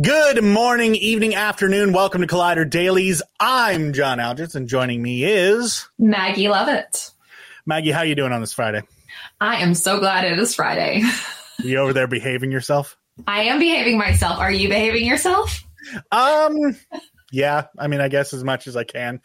Good 0.00 0.44
morning, 0.44 0.94
evening, 0.94 1.34
afternoon. 1.34 1.92
Welcome 1.92 2.20
to 2.20 2.26
Collider 2.26 2.68
Dailies. 2.68 3.22
I'm 3.40 3.92
John 3.92 4.18
Algis, 4.18 4.54
and 4.54 4.68
joining 4.68 5.02
me 5.02 5.24
is 5.24 5.88
Maggie 5.98 6.44
Lovitt. 6.44 7.10
Maggie. 7.66 7.90
How 7.90 8.02
you 8.02 8.14
doing 8.14 8.32
on 8.32 8.40
this 8.40 8.52
Friday? 8.52 8.82
I 9.40 9.56
am 9.56 9.74
so 9.74 9.98
glad 9.98 10.24
it 10.24 10.38
is 10.38 10.54
Friday. 10.54 11.02
you 11.58 11.76
over 11.78 11.92
there 11.92 12.06
behaving 12.06 12.52
yourself? 12.52 12.96
I 13.26 13.42
am 13.42 13.58
behaving 13.58 13.98
myself. 13.98 14.38
Are 14.38 14.52
you 14.52 14.68
behaving 14.68 15.04
yourself? 15.04 15.64
Um, 16.12 16.76
yeah. 17.30 17.66
I 17.78 17.86
mean, 17.86 18.00
I 18.00 18.08
guess 18.08 18.32
as 18.32 18.42
much 18.42 18.66
as 18.66 18.76
I 18.76 18.84
can. 18.84 19.20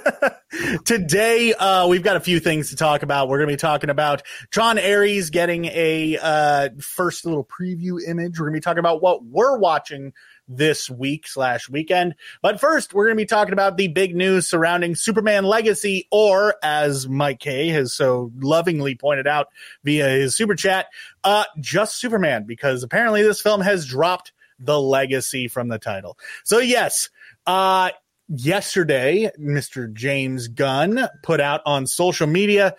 Today, 0.84 1.52
uh, 1.52 1.86
we've 1.86 2.02
got 2.02 2.16
a 2.16 2.20
few 2.20 2.40
things 2.40 2.70
to 2.70 2.76
talk 2.76 3.02
about. 3.02 3.28
We're 3.28 3.38
going 3.38 3.48
to 3.48 3.52
be 3.52 3.58
talking 3.58 3.90
about 3.90 4.22
Tron 4.50 4.78
Ares 4.78 5.30
getting 5.30 5.66
a 5.66 6.18
uh, 6.20 6.70
first 6.80 7.26
little 7.26 7.44
preview 7.44 7.98
image. 8.06 8.38
We're 8.38 8.46
going 8.46 8.54
to 8.54 8.56
be 8.56 8.62
talking 8.62 8.78
about 8.78 9.02
what 9.02 9.24
we're 9.24 9.58
watching 9.58 10.14
this 10.48 10.88
week 10.88 11.28
slash 11.28 11.68
weekend. 11.68 12.14
But 12.40 12.58
first, 12.58 12.94
we're 12.94 13.06
going 13.06 13.16
to 13.18 13.22
be 13.22 13.26
talking 13.26 13.52
about 13.52 13.76
the 13.76 13.88
big 13.88 14.16
news 14.16 14.48
surrounding 14.48 14.94
Superman 14.94 15.44
Legacy, 15.44 16.08
or 16.10 16.54
as 16.62 17.06
Mike 17.06 17.40
K 17.40 17.68
has 17.68 17.92
so 17.92 18.32
lovingly 18.38 18.94
pointed 18.94 19.26
out 19.26 19.48
via 19.84 20.08
his 20.08 20.34
super 20.34 20.54
chat, 20.54 20.86
uh, 21.24 21.44
just 21.60 21.96
Superman, 22.00 22.44
because 22.44 22.82
apparently 22.82 23.22
this 23.22 23.42
film 23.42 23.60
has 23.60 23.84
dropped 23.84 24.32
the 24.58 24.80
legacy 24.80 25.48
from 25.48 25.68
the 25.68 25.78
title. 25.78 26.18
So 26.44 26.58
yes, 26.58 27.10
uh, 27.48 27.90
yesterday, 28.28 29.30
Mr. 29.40 29.92
James 29.92 30.48
Gunn 30.48 31.08
put 31.22 31.40
out 31.40 31.62
on 31.64 31.86
social 31.86 32.26
media 32.26 32.76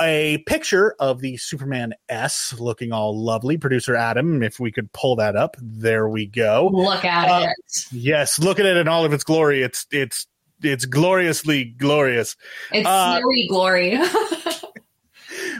a 0.00 0.38
picture 0.46 0.94
of 0.98 1.20
the 1.20 1.36
Superman 1.36 1.94
S 2.08 2.54
looking 2.58 2.92
all 2.92 3.18
lovely. 3.18 3.58
Producer 3.58 3.94
Adam, 3.94 4.42
if 4.42 4.58
we 4.58 4.72
could 4.72 4.92
pull 4.92 5.16
that 5.16 5.36
up, 5.36 5.56
there 5.60 6.08
we 6.08 6.26
go. 6.26 6.70
Look 6.72 7.04
at 7.04 7.28
uh, 7.28 7.48
it. 7.48 7.86
Yes, 7.90 8.38
look 8.38 8.58
at 8.58 8.66
it 8.66 8.76
in 8.76 8.88
all 8.88 9.04
of 9.04 9.12
its 9.12 9.24
glory. 9.24 9.62
It's 9.62 9.86
it's 9.90 10.26
it's 10.62 10.84
gloriously 10.84 11.64
glorious. 11.64 12.36
It's 12.72 12.86
uh, 12.86 13.18
snowy 13.18 13.48
glory. 13.48 13.98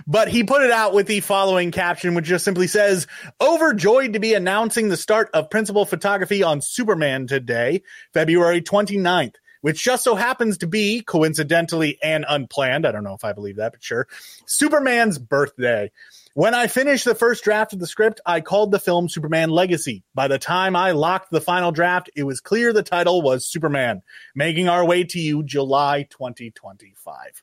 but 0.06 0.28
he 0.28 0.44
put 0.44 0.62
it 0.62 0.70
out 0.70 0.94
with 0.94 1.06
the 1.06 1.20
following 1.20 1.70
caption, 1.70 2.14
which 2.14 2.26
just 2.26 2.44
simply 2.44 2.66
says, 2.66 3.06
Overjoyed 3.40 4.14
to 4.14 4.20
be 4.20 4.34
announcing 4.34 4.88
the 4.88 4.96
start 4.96 5.30
of 5.34 5.50
principal 5.50 5.84
photography 5.84 6.42
on 6.42 6.60
Superman 6.60 7.26
today, 7.26 7.82
February 8.12 8.62
29th 8.62 9.34
which 9.62 9.82
just 9.82 10.04
so 10.04 10.14
happens 10.14 10.58
to 10.58 10.66
be 10.66 11.00
coincidentally 11.00 11.98
and 12.02 12.26
unplanned. 12.28 12.84
I 12.86 12.92
don't 12.92 13.04
know 13.04 13.14
if 13.14 13.24
I 13.24 13.32
believe 13.32 13.56
that, 13.56 13.72
but 13.72 13.82
sure. 13.82 14.06
Superman's 14.44 15.18
birthday. 15.18 15.90
When 16.34 16.54
I 16.54 16.66
finished 16.66 17.04
the 17.04 17.14
first 17.14 17.44
draft 17.44 17.72
of 17.72 17.78
the 17.78 17.86
script, 17.86 18.20
I 18.26 18.40
called 18.40 18.72
the 18.72 18.80
film 18.80 19.08
Superman 19.08 19.50
Legacy. 19.50 20.02
By 20.14 20.28
the 20.28 20.38
time 20.38 20.76
I 20.76 20.92
locked 20.92 21.30
the 21.30 21.40
final 21.40 21.72
draft, 21.72 22.10
it 22.16 22.24
was 22.24 22.40
clear 22.40 22.72
the 22.72 22.82
title 22.82 23.22
was 23.22 23.46
Superman, 23.46 24.02
making 24.34 24.68
our 24.68 24.84
way 24.84 25.04
to 25.04 25.20
you 25.20 25.42
July 25.42 26.06
2025. 26.10 27.42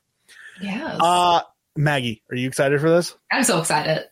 Yes. 0.60 0.98
Uh, 1.00 1.40
Maggie, 1.76 2.22
are 2.30 2.36
you 2.36 2.48
excited 2.48 2.80
for 2.80 2.90
this? 2.90 3.16
I'm 3.30 3.44
so 3.44 3.60
excited. 3.60 4.04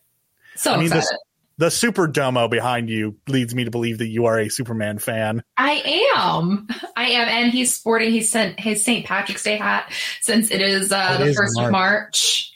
So 0.56 0.73
I 0.73 0.77
mean, 0.77 0.87
excited. 0.87 1.03
This, 1.03 1.19
the 1.59 1.70
super 1.70 2.06
domo 2.06 2.47
behind 2.48 2.89
you 2.89 3.17
leads 3.27 3.55
me 3.55 3.65
to 3.65 3.70
believe 3.70 3.98
that 3.98 4.06
you 4.06 4.27
are 4.27 4.39
a 4.39 4.48
Superman 4.48 4.98
fan. 4.98 5.42
I 5.56 6.12
am. 6.17 6.69
I 6.97 7.11
am. 7.11 7.28
And 7.28 7.53
he's 7.53 7.75
sporting 7.75 8.12
he 8.12 8.23
sent 8.23 8.61
his 8.61 8.84
St. 8.84 9.05
Patrick's 9.05 9.42
Day 9.42 9.56
hat 9.56 9.92
since 10.20 10.50
it 10.50 10.61
is 10.61 10.92
uh, 10.92 11.17
it 11.19 11.25
the 11.25 11.31
is 11.31 11.37
first 11.37 11.56
March. 11.56 11.67
of 11.67 11.73
March. 11.73 12.53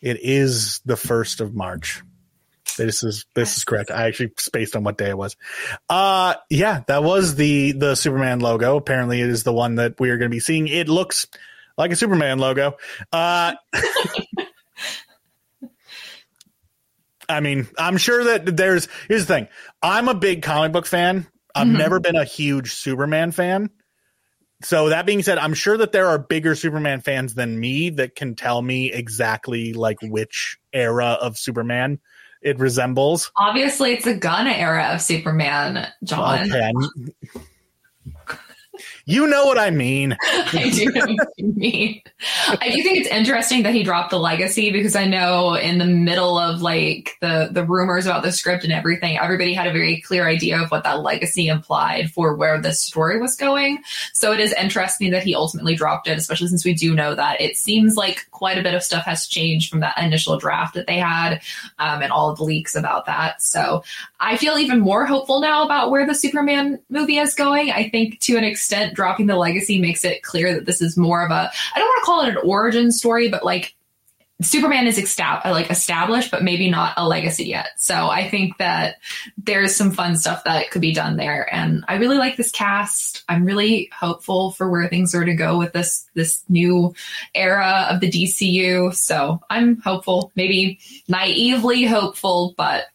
It 0.00 0.18
is 0.20 0.80
the 0.84 0.96
first 0.96 1.40
of 1.40 1.54
March. 1.54 2.02
This 2.76 3.04
is 3.04 3.26
this 3.34 3.56
is 3.56 3.64
correct. 3.64 3.90
I 3.90 4.06
actually 4.06 4.32
spaced 4.38 4.74
on 4.74 4.82
what 4.82 4.98
day 4.98 5.10
it 5.10 5.18
was. 5.18 5.36
Uh 5.88 6.34
yeah, 6.50 6.82
that 6.88 7.04
was 7.04 7.36
the 7.36 7.72
the 7.72 7.94
Superman 7.94 8.40
logo. 8.40 8.76
Apparently 8.76 9.20
it 9.20 9.28
is 9.28 9.44
the 9.44 9.52
one 9.52 9.76
that 9.76 10.00
we 10.00 10.10
are 10.10 10.16
going 10.16 10.30
to 10.30 10.34
be 10.34 10.40
seeing. 10.40 10.66
It 10.68 10.88
looks 10.88 11.26
like 11.76 11.90
a 11.92 11.96
Superman 11.96 12.38
logo. 12.38 12.76
Uh 13.12 13.54
I 17.28 17.40
mean, 17.40 17.66
I'm 17.78 17.96
sure 17.96 18.24
that 18.24 18.56
there's 18.56 18.88
here's 19.08 19.26
the 19.26 19.34
thing. 19.34 19.48
I'm 19.82 20.08
a 20.08 20.14
big 20.14 20.42
comic 20.42 20.72
book 20.72 20.86
fan. 20.86 21.26
I've 21.54 21.66
mm-hmm. 21.66 21.78
never 21.78 22.00
been 22.00 22.16
a 22.16 22.24
huge 22.24 22.72
Superman 22.74 23.32
fan. 23.32 23.70
So 24.62 24.90
that 24.90 25.06
being 25.06 25.22
said, 25.22 25.38
I'm 25.38 25.54
sure 25.54 25.76
that 25.76 25.92
there 25.92 26.06
are 26.08 26.18
bigger 26.18 26.54
Superman 26.54 27.00
fans 27.00 27.34
than 27.34 27.58
me 27.58 27.90
that 27.90 28.14
can 28.14 28.36
tell 28.36 28.62
me 28.62 28.92
exactly 28.92 29.72
like 29.72 29.98
which 30.02 30.58
era 30.72 31.18
of 31.20 31.36
Superman 31.36 32.00
it 32.42 32.58
resembles. 32.58 33.30
Obviously, 33.36 33.92
it's 33.92 34.06
a 34.06 34.14
Gunn 34.14 34.46
era 34.46 34.90
of 34.94 35.00
Superman, 35.00 35.86
John. 36.04 36.50
Okay. 36.50 36.72
You 39.04 39.26
know 39.26 39.46
what 39.46 39.58
I 39.58 39.70
mean. 39.70 40.16
I 40.22 40.70
do 40.70 40.90
know 40.92 41.16
mean. 41.38 42.02
I 42.48 42.70
do 42.70 42.82
think 42.82 42.98
it's 42.98 43.08
interesting 43.08 43.62
that 43.64 43.74
he 43.74 43.82
dropped 43.82 44.10
the 44.10 44.18
legacy 44.18 44.70
because 44.70 44.94
I 44.94 45.06
know 45.06 45.54
in 45.54 45.78
the 45.78 45.86
middle 45.86 46.38
of 46.38 46.62
like 46.62 47.16
the 47.20 47.48
the 47.50 47.64
rumors 47.64 48.06
about 48.06 48.22
the 48.22 48.32
script 48.32 48.64
and 48.64 48.72
everything, 48.72 49.18
everybody 49.18 49.54
had 49.54 49.66
a 49.66 49.72
very 49.72 50.00
clear 50.00 50.26
idea 50.26 50.60
of 50.60 50.70
what 50.70 50.84
that 50.84 51.02
legacy 51.02 51.48
implied 51.48 52.10
for 52.10 52.34
where 52.34 52.60
the 52.60 52.72
story 52.72 53.20
was 53.20 53.36
going. 53.36 53.82
So 54.12 54.32
it 54.32 54.40
is 54.40 54.52
interesting 54.52 55.10
that 55.10 55.24
he 55.24 55.34
ultimately 55.34 55.74
dropped 55.74 56.08
it, 56.08 56.18
especially 56.18 56.48
since 56.48 56.64
we 56.64 56.74
do 56.74 56.94
know 56.94 57.14
that 57.14 57.40
it 57.40 57.56
seems 57.56 57.96
like 57.96 58.26
quite 58.30 58.58
a 58.58 58.62
bit 58.62 58.74
of 58.74 58.82
stuff 58.82 59.04
has 59.04 59.26
changed 59.26 59.70
from 59.70 59.80
that 59.80 59.98
initial 59.98 60.38
draft 60.38 60.74
that 60.74 60.86
they 60.86 60.98
had 60.98 61.40
um, 61.78 62.02
and 62.02 62.12
all 62.12 62.30
of 62.30 62.38
the 62.38 62.44
leaks 62.44 62.74
about 62.76 63.06
that. 63.06 63.42
So 63.42 63.82
I 64.20 64.36
feel 64.36 64.58
even 64.58 64.80
more 64.80 65.06
hopeful 65.06 65.40
now 65.40 65.64
about 65.64 65.90
where 65.90 66.06
the 66.06 66.14
Superman 66.14 66.78
movie 66.90 67.18
is 67.18 67.34
going. 67.34 67.70
I 67.70 67.88
think 67.88 68.20
to 68.20 68.36
an 68.36 68.44
extent, 68.44 68.91
dropping 68.94 69.26
the 69.26 69.36
legacy 69.36 69.80
makes 69.80 70.04
it 70.04 70.22
clear 70.22 70.54
that 70.54 70.66
this 70.66 70.80
is 70.80 70.96
more 70.96 71.24
of 71.24 71.30
a, 71.30 71.50
I 71.74 71.78
don't 71.78 71.86
want 71.86 72.02
to 72.02 72.06
call 72.06 72.22
it 72.22 72.28
an 72.30 72.48
origin 72.48 72.92
story, 72.92 73.28
but 73.28 73.44
like 73.44 73.74
Superman 74.42 74.86
is 74.86 74.98
like 75.24 75.70
established, 75.70 76.30
but 76.30 76.42
maybe 76.42 76.70
not 76.70 76.94
a 76.96 77.06
legacy 77.06 77.44
yet. 77.44 77.68
So 77.76 78.08
I 78.08 78.28
think 78.28 78.58
that 78.58 78.96
there's 79.38 79.76
some 79.76 79.92
fun 79.92 80.16
stuff 80.16 80.44
that 80.44 80.70
could 80.70 80.82
be 80.82 80.92
done 80.92 81.16
there. 81.16 81.52
And 81.52 81.84
I 81.88 81.96
really 81.96 82.18
like 82.18 82.36
this 82.36 82.50
cast. 82.50 83.24
I'm 83.28 83.44
really 83.44 83.90
hopeful 83.96 84.52
for 84.52 84.68
where 84.68 84.88
things 84.88 85.14
are 85.14 85.24
to 85.24 85.34
go 85.34 85.58
with 85.58 85.72
this, 85.72 86.08
this 86.14 86.42
new 86.48 86.94
era 87.34 87.86
of 87.90 88.00
the 88.00 88.10
DCU. 88.10 88.94
So 88.94 89.40
I'm 89.48 89.80
hopeful, 89.80 90.32
maybe 90.34 90.80
naively 91.08 91.84
hopeful, 91.84 92.54
but 92.56 92.86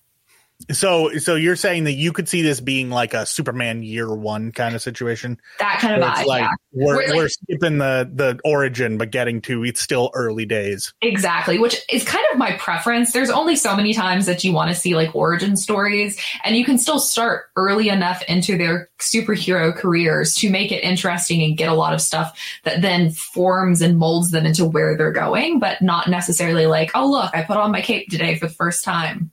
so, 0.72 1.17
so 1.17 1.35
you're 1.35 1.55
saying 1.55 1.85
that 1.85 1.94
you 1.94 2.11
could 2.11 2.28
see 2.28 2.41
this 2.41 2.59
being 2.59 2.89
like 2.89 3.13
a 3.13 3.25
Superman 3.25 3.83
year 3.83 4.13
one 4.13 4.51
kind 4.51 4.75
of 4.75 4.81
situation? 4.81 5.39
That 5.59 5.79
kind 5.79 6.01
of 6.01 6.07
vibe. 6.07 6.25
Like 6.25 6.41
yeah. 6.41 6.50
we're, 6.72 6.95
we're, 6.95 7.07
like, 7.07 7.16
we're 7.16 7.29
skipping 7.29 7.78
the 7.78 8.09
the 8.13 8.39
origin, 8.44 8.97
but 8.97 9.11
getting 9.11 9.41
to 9.44 9.63
it's 9.63 9.81
still 9.81 10.11
early 10.13 10.45
days. 10.45 10.94
Exactly, 11.01 11.57
which 11.57 11.81
is 11.91 12.03
kind 12.03 12.25
of 12.31 12.38
my 12.38 12.53
preference. 12.57 13.11
There's 13.11 13.29
only 13.29 13.55
so 13.55 13.75
many 13.75 13.94
times 13.94 14.25
that 14.25 14.44
you 14.44 14.51
want 14.51 14.69
to 14.69 14.75
see 14.75 14.95
like 14.95 15.16
origin 15.16 15.55
stories, 15.55 16.19
and 16.44 16.55
you 16.55 16.66
can 16.66 16.78
still 16.78 16.99
start 16.99 17.45
early 17.55 17.89
enough 17.89 18.22
into 18.28 18.57
their 18.57 18.89
superhero 18.99 19.75
careers 19.75 20.35
to 20.35 20.49
make 20.49 20.72
it 20.72 20.84
interesting 20.84 21.41
and 21.44 21.57
get 21.57 21.69
a 21.69 21.73
lot 21.73 21.94
of 21.94 22.01
stuff 22.01 22.38
that 22.63 22.81
then 22.81 23.11
forms 23.11 23.81
and 23.81 23.97
molds 23.97 24.31
them 24.31 24.45
into 24.45 24.66
where 24.66 24.97
they're 24.97 25.11
going, 25.11 25.59
but 25.59 25.81
not 25.81 26.09
necessarily 26.09 26.66
like, 26.66 26.91
oh 26.94 27.09
look, 27.09 27.34
I 27.34 27.44
put 27.44 27.57
on 27.57 27.72
my 27.72 27.81
cape 27.81 28.09
today 28.09 28.35
for 28.35 28.47
the 28.47 28.53
first 28.53 28.84
time 28.84 29.31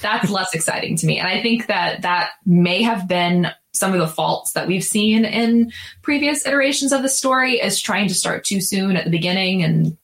that's 0.00 0.30
less 0.30 0.54
exciting 0.54 0.96
to 0.96 1.06
me. 1.06 1.18
And 1.18 1.28
I 1.28 1.42
think 1.42 1.66
that 1.66 2.02
that 2.02 2.30
may 2.44 2.82
have 2.82 3.08
been 3.08 3.48
some 3.72 3.92
of 3.92 4.00
the 4.00 4.08
faults 4.08 4.52
that 4.52 4.66
we've 4.66 4.84
seen 4.84 5.24
in 5.24 5.72
previous 6.02 6.46
iterations 6.46 6.92
of 6.92 7.02
the 7.02 7.08
story 7.08 7.54
is 7.54 7.80
trying 7.80 8.08
to 8.08 8.14
start 8.14 8.44
too 8.44 8.60
soon 8.60 8.96
at 8.96 9.04
the 9.04 9.10
beginning 9.10 9.62
and 9.62 9.96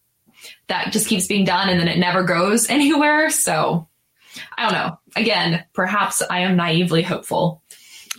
that 0.69 0.93
just 0.93 1.09
keeps 1.09 1.27
being 1.27 1.45
done 1.45 1.69
and 1.69 1.81
then 1.81 1.89
it 1.89 1.99
never 1.99 2.23
goes 2.23 2.69
anywhere. 2.71 3.31
So 3.31 3.89
I 4.57 4.63
don't 4.65 4.73
know. 4.73 4.99
Again, 5.17 5.65
perhaps 5.73 6.23
I 6.23 6.41
am 6.41 6.57
naively 6.57 7.03
hopeful. 7.03 7.63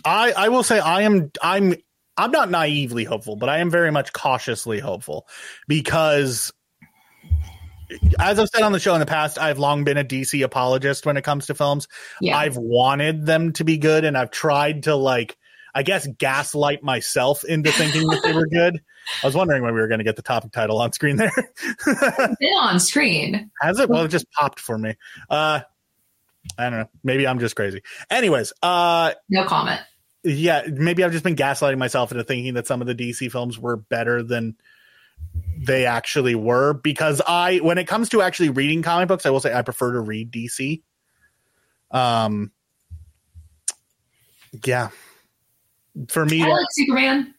I, 0.04 0.32
I 0.32 0.48
will 0.48 0.62
say 0.62 0.78
I 0.78 1.02
am 1.02 1.30
I'm 1.42 1.74
I'm 2.16 2.30
not 2.32 2.50
naively 2.50 3.04
hopeful, 3.04 3.36
but 3.36 3.48
I 3.48 3.58
am 3.58 3.70
very 3.70 3.92
much 3.92 4.12
cautiously 4.12 4.80
hopeful 4.80 5.28
because 5.68 6.52
as 8.18 8.38
I've 8.38 8.48
said 8.48 8.62
on 8.62 8.72
the 8.72 8.80
show 8.80 8.94
in 8.94 9.00
the 9.00 9.06
past, 9.06 9.38
I've 9.38 9.58
long 9.58 9.84
been 9.84 9.96
a 9.96 10.04
DC 10.04 10.44
apologist 10.44 11.06
when 11.06 11.16
it 11.16 11.24
comes 11.24 11.46
to 11.46 11.54
films. 11.54 11.88
Yeah. 12.20 12.36
I've 12.36 12.56
wanted 12.56 13.26
them 13.26 13.52
to 13.54 13.64
be 13.64 13.78
good 13.78 14.04
and 14.04 14.16
I've 14.16 14.30
tried 14.30 14.84
to 14.84 14.94
like 14.94 15.36
I 15.74 15.82
guess 15.82 16.06
gaslight 16.18 16.82
myself 16.82 17.44
into 17.44 17.70
thinking 17.70 18.08
that 18.08 18.22
they 18.22 18.32
were 18.32 18.46
good. 18.46 18.80
I 19.22 19.26
was 19.26 19.34
wondering 19.34 19.62
when 19.62 19.74
we 19.74 19.80
were 19.80 19.88
going 19.88 19.98
to 19.98 20.04
get 20.04 20.16
the 20.16 20.22
topic 20.22 20.52
title 20.52 20.80
on 20.80 20.92
screen 20.92 21.16
there. 21.16 21.30
been 21.86 22.48
on 22.60 22.80
screen. 22.80 23.50
Has 23.60 23.78
it? 23.78 23.88
Well, 23.88 24.04
it 24.04 24.08
just 24.08 24.30
popped 24.32 24.60
for 24.60 24.76
me. 24.76 24.94
Uh 25.30 25.60
I 26.56 26.70
don't 26.70 26.80
know. 26.80 26.88
Maybe 27.04 27.26
I'm 27.26 27.38
just 27.38 27.56
crazy. 27.56 27.82
Anyways, 28.10 28.52
uh 28.62 29.12
no 29.28 29.44
comment. 29.44 29.80
Yeah, 30.24 30.62
maybe 30.66 31.04
I've 31.04 31.12
just 31.12 31.24
been 31.24 31.36
gaslighting 31.36 31.78
myself 31.78 32.10
into 32.10 32.24
thinking 32.24 32.54
that 32.54 32.66
some 32.66 32.80
of 32.80 32.86
the 32.86 32.94
DC 32.94 33.30
films 33.30 33.58
were 33.58 33.76
better 33.76 34.22
than 34.22 34.56
they 35.60 35.86
actually 35.86 36.34
were 36.34 36.72
because 36.74 37.20
I 37.26 37.58
when 37.58 37.78
it 37.78 37.86
comes 37.86 38.08
to 38.10 38.22
actually 38.22 38.50
reading 38.50 38.82
comic 38.82 39.08
books, 39.08 39.26
I 39.26 39.30
will 39.30 39.40
say 39.40 39.52
I 39.54 39.62
prefer 39.62 39.92
to 39.92 40.00
read 40.00 40.30
DC. 40.30 40.82
Um 41.90 42.52
yeah. 44.64 44.90
for 46.08 46.24
me, 46.24 46.42
I 46.42 46.48
like 46.48 46.66
Superman. 46.70 47.34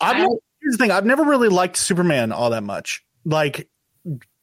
I've 0.00 0.16
I- 0.16 0.18
never, 0.20 0.34
here's 0.60 0.76
the 0.76 0.78
thing: 0.78 0.90
I've 0.90 1.06
never 1.06 1.24
really 1.24 1.48
liked 1.48 1.76
Superman 1.76 2.32
all 2.32 2.50
that 2.50 2.62
much. 2.62 3.04
Like, 3.24 3.68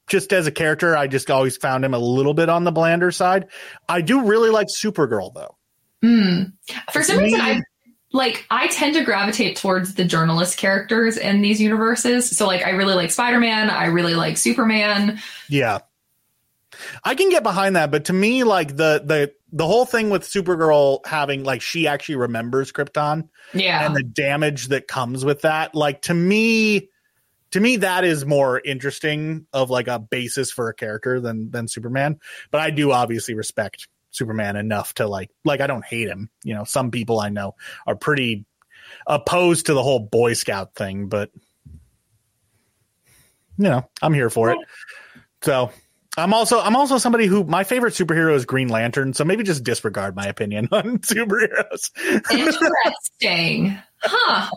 just 0.07 0.31
as 0.33 0.45
a 0.47 0.51
character, 0.51 0.95
I 0.95 1.07
just 1.07 1.31
always 1.31 1.57
found 1.57 1.83
him 1.83 1.93
a 1.93 1.99
little 1.99 2.33
bit 2.33 2.47
on 2.49 2.63
the 2.63 2.71
blander 2.71 3.11
side. 3.11 3.47
I 3.89 4.01
do 4.01 4.25
really 4.27 4.49
like 4.49 4.67
Supergirl, 4.67 5.33
though. 5.33 5.57
Hmm. 6.03 6.43
For 6.91 7.01
some 7.01 7.17
Me- 7.17 7.23
reason, 7.23 7.41
I 7.41 7.61
like 8.15 8.45
I 8.49 8.67
tend 8.67 8.95
to 8.95 9.03
gravitate 9.03 9.57
towards 9.57 9.95
the 9.95 10.05
journalist 10.05 10.57
characters 10.57 11.17
in 11.17 11.41
these 11.41 11.61
universes. 11.61 12.29
So 12.35 12.47
like 12.47 12.65
I 12.65 12.71
really 12.71 12.95
like 12.95 13.11
Spider 13.11 13.39
Man. 13.39 13.69
I 13.69 13.87
really 13.87 14.15
like 14.15 14.37
Superman. 14.37 15.19
Yeah, 15.49 15.79
I 17.03 17.15
can 17.15 17.29
get 17.29 17.43
behind 17.43 17.75
that, 17.75 17.91
but 17.91 18.05
to 18.05 18.13
me, 18.13 18.43
like 18.43 18.69
the 18.69 19.01
the 19.03 19.33
the 19.51 19.67
whole 19.67 19.85
thing 19.85 20.09
with 20.09 20.23
Supergirl 20.23 21.05
having 21.05 21.43
like 21.43 21.61
she 21.61 21.87
actually 21.87 22.15
remembers 22.15 22.71
Krypton 22.71 23.29
Yeah. 23.53 23.85
and 23.85 23.95
the 23.95 24.03
damage 24.03 24.67
that 24.69 24.87
comes 24.87 25.23
with 25.23 25.41
that, 25.41 25.75
like 25.75 26.03
to 26.03 26.13
me. 26.13 26.89
To 27.51 27.61
me, 27.61 27.77
that 27.77 28.03
is 28.03 28.25
more 28.25 28.59
interesting 28.59 29.47
of 29.53 29.69
like 29.69 29.87
a 29.87 29.97
basis 29.97 30.51
for 30.51 30.67
a 30.67 30.73
character 30.73 31.21
than 31.21 31.51
than 31.51 31.69
Superman. 31.69 32.19
But 32.51 32.59
I 32.59 32.69
do 32.69 32.91
obviously 32.91 33.33
respect 33.33 33.87
Superman 34.15 34.55
enough 34.55 34.93
to 34.95 35.07
like 35.07 35.29
like 35.43 35.61
I 35.61 35.67
don't 35.67 35.85
hate 35.85 36.07
him. 36.07 36.29
You 36.43 36.55
know, 36.55 36.63
some 36.63 36.91
people 36.91 37.19
I 37.19 37.29
know 37.29 37.55
are 37.85 37.95
pretty 37.95 38.45
opposed 39.07 39.67
to 39.67 39.73
the 39.73 39.83
whole 39.83 39.99
Boy 39.99 40.33
Scout 40.33 40.75
thing, 40.75 41.07
but 41.07 41.29
you 43.57 43.69
know, 43.69 43.89
I'm 44.01 44.13
here 44.13 44.29
for 44.29 44.51
it. 44.51 44.57
So 45.41 45.71
I'm 46.17 46.33
also 46.33 46.59
I'm 46.59 46.75
also 46.75 46.97
somebody 46.97 47.25
who 47.25 47.43
my 47.43 47.63
favorite 47.63 47.93
superhero 47.93 48.33
is 48.35 48.45
Green 48.45 48.69
Lantern, 48.69 49.13
so 49.13 49.25
maybe 49.25 49.43
just 49.43 49.63
disregard 49.63 50.15
my 50.15 50.25
opinion 50.25 50.69
on 50.71 50.99
superheroes. 50.99 51.91
Interesting. 52.31 53.77
Huh. 54.01 54.49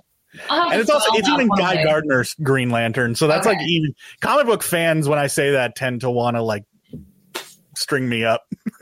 And 0.50 0.80
it's 0.80 0.90
also 0.90 1.10
it's 1.14 1.28
even 1.28 1.48
Guy 1.48 1.76
day. 1.76 1.84
Gardner's 1.84 2.34
Green 2.42 2.70
Lantern, 2.70 3.14
so 3.14 3.26
that's 3.26 3.46
like 3.46 3.60
even 3.66 3.94
comic 4.20 4.46
book 4.46 4.62
fans 4.62 5.08
when 5.08 5.18
I 5.18 5.26
say 5.26 5.52
that 5.52 5.74
tend 5.74 6.02
to 6.02 6.10
want 6.10 6.36
to 6.36 6.42
like 6.42 6.64
string 7.74 8.08
me 8.08 8.24
up. 8.24 8.42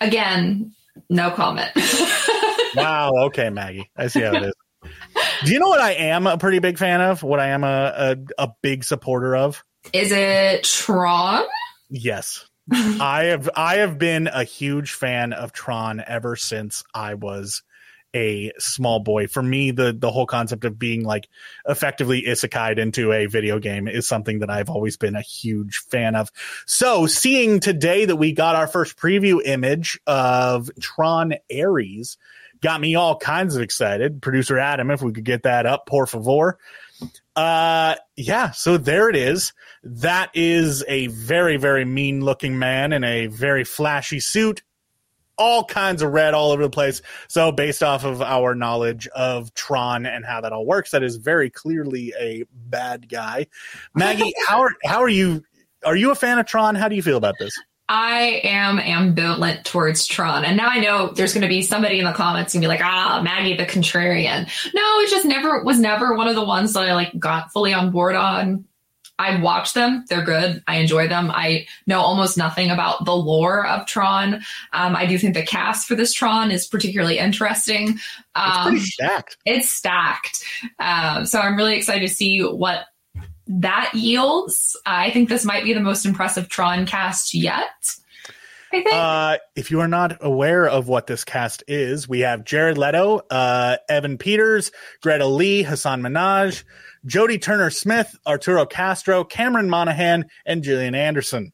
Again, 0.00 0.72
no 1.08 1.30
comment. 1.30 1.70
Wow, 2.74 3.10
okay, 3.26 3.50
Maggie, 3.50 3.90
I 3.98 4.06
see 4.06 4.22
how 4.22 4.32
it 4.32 4.44
is. 4.44 4.52
Do 5.44 5.52
you 5.52 5.58
know 5.58 5.68
what 5.68 5.82
I 5.82 5.92
am 5.92 6.26
a 6.26 6.38
pretty 6.38 6.58
big 6.58 6.78
fan 6.78 7.02
of? 7.02 7.22
What 7.22 7.38
I 7.38 7.48
am 7.48 7.64
a 7.64 8.16
a, 8.38 8.44
a 8.44 8.48
big 8.62 8.82
supporter 8.82 9.36
of? 9.36 9.62
Is 9.92 10.10
it 10.10 10.64
Tron? 10.64 11.44
Yes. 11.90 12.48
I 12.72 13.24
have 13.24 13.50
I 13.54 13.76
have 13.76 13.98
been 13.98 14.28
a 14.28 14.44
huge 14.44 14.92
fan 14.92 15.34
of 15.34 15.52
Tron 15.52 16.02
ever 16.06 16.34
since 16.36 16.82
I 16.94 17.12
was 17.14 17.62
a 18.14 18.52
small 18.58 19.00
boy. 19.00 19.26
For 19.26 19.42
me, 19.42 19.70
the 19.70 19.92
the 19.92 20.10
whole 20.10 20.26
concept 20.26 20.64
of 20.64 20.78
being 20.78 21.04
like 21.04 21.28
effectively 21.66 22.22
isekai'd 22.22 22.78
into 22.78 23.12
a 23.12 23.26
video 23.26 23.58
game 23.58 23.88
is 23.88 24.06
something 24.06 24.40
that 24.40 24.50
I've 24.50 24.70
always 24.70 24.96
been 24.96 25.16
a 25.16 25.22
huge 25.22 25.78
fan 25.90 26.14
of. 26.14 26.30
So, 26.66 27.06
seeing 27.06 27.60
today 27.60 28.04
that 28.04 28.16
we 28.16 28.32
got 28.32 28.56
our 28.56 28.66
first 28.66 28.96
preview 28.96 29.40
image 29.44 30.00
of 30.06 30.70
Tron 30.80 31.34
Ares 31.52 32.18
got 32.62 32.80
me 32.80 32.94
all 32.94 33.16
kinds 33.16 33.56
of 33.56 33.62
excited. 33.62 34.22
Producer 34.22 34.58
Adam, 34.58 34.90
if 34.90 35.02
we 35.02 35.12
could 35.12 35.24
get 35.24 35.42
that 35.42 35.66
up, 35.66 35.86
por 35.86 36.06
favor. 36.06 36.58
Uh, 37.34 37.96
yeah, 38.16 38.50
so 38.52 38.76
there 38.76 39.08
it 39.08 39.16
is. 39.16 39.52
That 39.82 40.30
is 40.34 40.84
a 40.86 41.08
very, 41.08 41.56
very 41.56 41.84
mean 41.84 42.24
looking 42.24 42.58
man 42.58 42.92
in 42.92 43.04
a 43.04 43.26
very 43.26 43.64
flashy 43.64 44.20
suit. 44.20 44.62
All 45.42 45.64
kinds 45.64 46.02
of 46.02 46.12
red 46.12 46.34
all 46.34 46.52
over 46.52 46.62
the 46.62 46.70
place. 46.70 47.02
So, 47.26 47.50
based 47.50 47.82
off 47.82 48.04
of 48.04 48.22
our 48.22 48.54
knowledge 48.54 49.08
of 49.08 49.52
Tron 49.54 50.06
and 50.06 50.24
how 50.24 50.40
that 50.40 50.52
all 50.52 50.64
works, 50.64 50.92
that 50.92 51.02
is 51.02 51.16
very 51.16 51.50
clearly 51.50 52.12
a 52.16 52.44
bad 52.52 53.08
guy. 53.08 53.48
Maggie, 53.92 54.32
how 54.46 54.60
are 54.60 54.72
how 54.84 55.00
are 55.00 55.08
you? 55.08 55.42
Are 55.84 55.96
you 55.96 56.12
a 56.12 56.14
fan 56.14 56.38
of 56.38 56.46
Tron? 56.46 56.76
How 56.76 56.86
do 56.86 56.94
you 56.94 57.02
feel 57.02 57.16
about 57.16 57.34
this? 57.40 57.58
I 57.88 58.40
am 58.44 58.78
ambivalent 58.78 59.64
towards 59.64 60.06
Tron. 60.06 60.44
And 60.44 60.56
now 60.56 60.68
I 60.68 60.78
know 60.78 61.08
there's 61.08 61.34
going 61.34 61.42
to 61.42 61.48
be 61.48 61.60
somebody 61.60 61.98
in 61.98 62.04
the 62.04 62.12
comments 62.12 62.54
and 62.54 62.62
be 62.62 62.68
like, 62.68 62.80
ah, 62.82 63.20
Maggie 63.22 63.56
the 63.56 63.66
contrarian. 63.66 64.48
No, 64.72 65.00
it 65.00 65.10
just 65.10 65.26
never 65.26 65.62
was 65.62 65.78
never 65.78 66.14
one 66.14 66.28
of 66.28 66.34
the 66.34 66.44
ones 66.44 66.72
that 66.72 66.88
I 66.88 66.94
like 66.94 67.18
got 67.18 67.52
fully 67.52 67.74
on 67.74 67.90
board 67.90 68.14
on. 68.14 68.64
I 69.22 69.40
watch 69.40 69.72
them. 69.74 70.04
They're 70.08 70.24
good. 70.24 70.62
I 70.66 70.76
enjoy 70.76 71.08
them. 71.08 71.30
I 71.30 71.66
know 71.86 72.00
almost 72.00 72.36
nothing 72.36 72.70
about 72.70 73.04
the 73.04 73.14
lore 73.16 73.66
of 73.66 73.86
Tron. 73.86 74.42
Um, 74.72 74.96
I 74.96 75.06
do 75.06 75.16
think 75.18 75.34
the 75.34 75.42
cast 75.42 75.86
for 75.86 75.94
this 75.94 76.12
Tron 76.12 76.50
is 76.50 76.66
particularly 76.66 77.18
interesting. 77.18 77.90
It's 77.90 78.00
Um, 78.34 78.70
pretty 78.72 78.80
stacked. 78.86 79.36
it's 79.46 79.70
stacked. 79.70 80.44
Um, 80.78 81.24
so 81.26 81.38
I'm 81.40 81.56
really 81.56 81.76
excited 81.76 82.06
to 82.08 82.14
see 82.14 82.40
what 82.40 82.86
that 83.46 83.90
yields. 83.94 84.76
I 84.86 85.10
think 85.10 85.28
this 85.28 85.44
might 85.44 85.64
be 85.64 85.72
the 85.72 85.80
most 85.80 86.04
impressive 86.06 86.48
Tron 86.48 86.86
cast 86.86 87.34
yet. 87.34 87.68
I 88.74 88.82
think. 88.82 88.94
Uh, 88.94 89.36
if 89.54 89.70
you 89.70 89.80
are 89.80 89.88
not 89.88 90.16
aware 90.22 90.66
of 90.66 90.88
what 90.88 91.06
this 91.06 91.24
cast 91.24 91.62
is, 91.68 92.08
we 92.08 92.20
have 92.20 92.44
Jared 92.44 92.78
Leto, 92.78 93.18
uh, 93.30 93.76
Evan 93.88 94.16
Peters, 94.16 94.72
Greta 95.02 95.26
Lee, 95.26 95.62
Hasan 95.62 96.00
Minhaj, 96.00 96.64
Jodie 97.06 97.40
Turner 97.40 97.70
Smith, 97.70 98.16
Arturo 98.26 98.64
Castro, 98.66 99.24
Cameron 99.24 99.68
Monaghan, 99.68 100.26
and 100.46 100.62
Gillian 100.62 100.94
Anderson. 100.94 101.52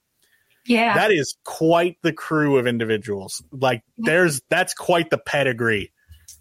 yeah. 0.67 0.95
That 0.95 1.11
is 1.13 1.37
quite 1.45 1.97
the 2.03 2.13
crew 2.13 2.59
of 2.59 2.67
individuals. 2.67 3.43
Like 3.51 3.83
there's 3.97 4.43
that's 4.51 4.75
quite 4.75 5.09
the 5.11 5.19
pedigree 5.19 5.93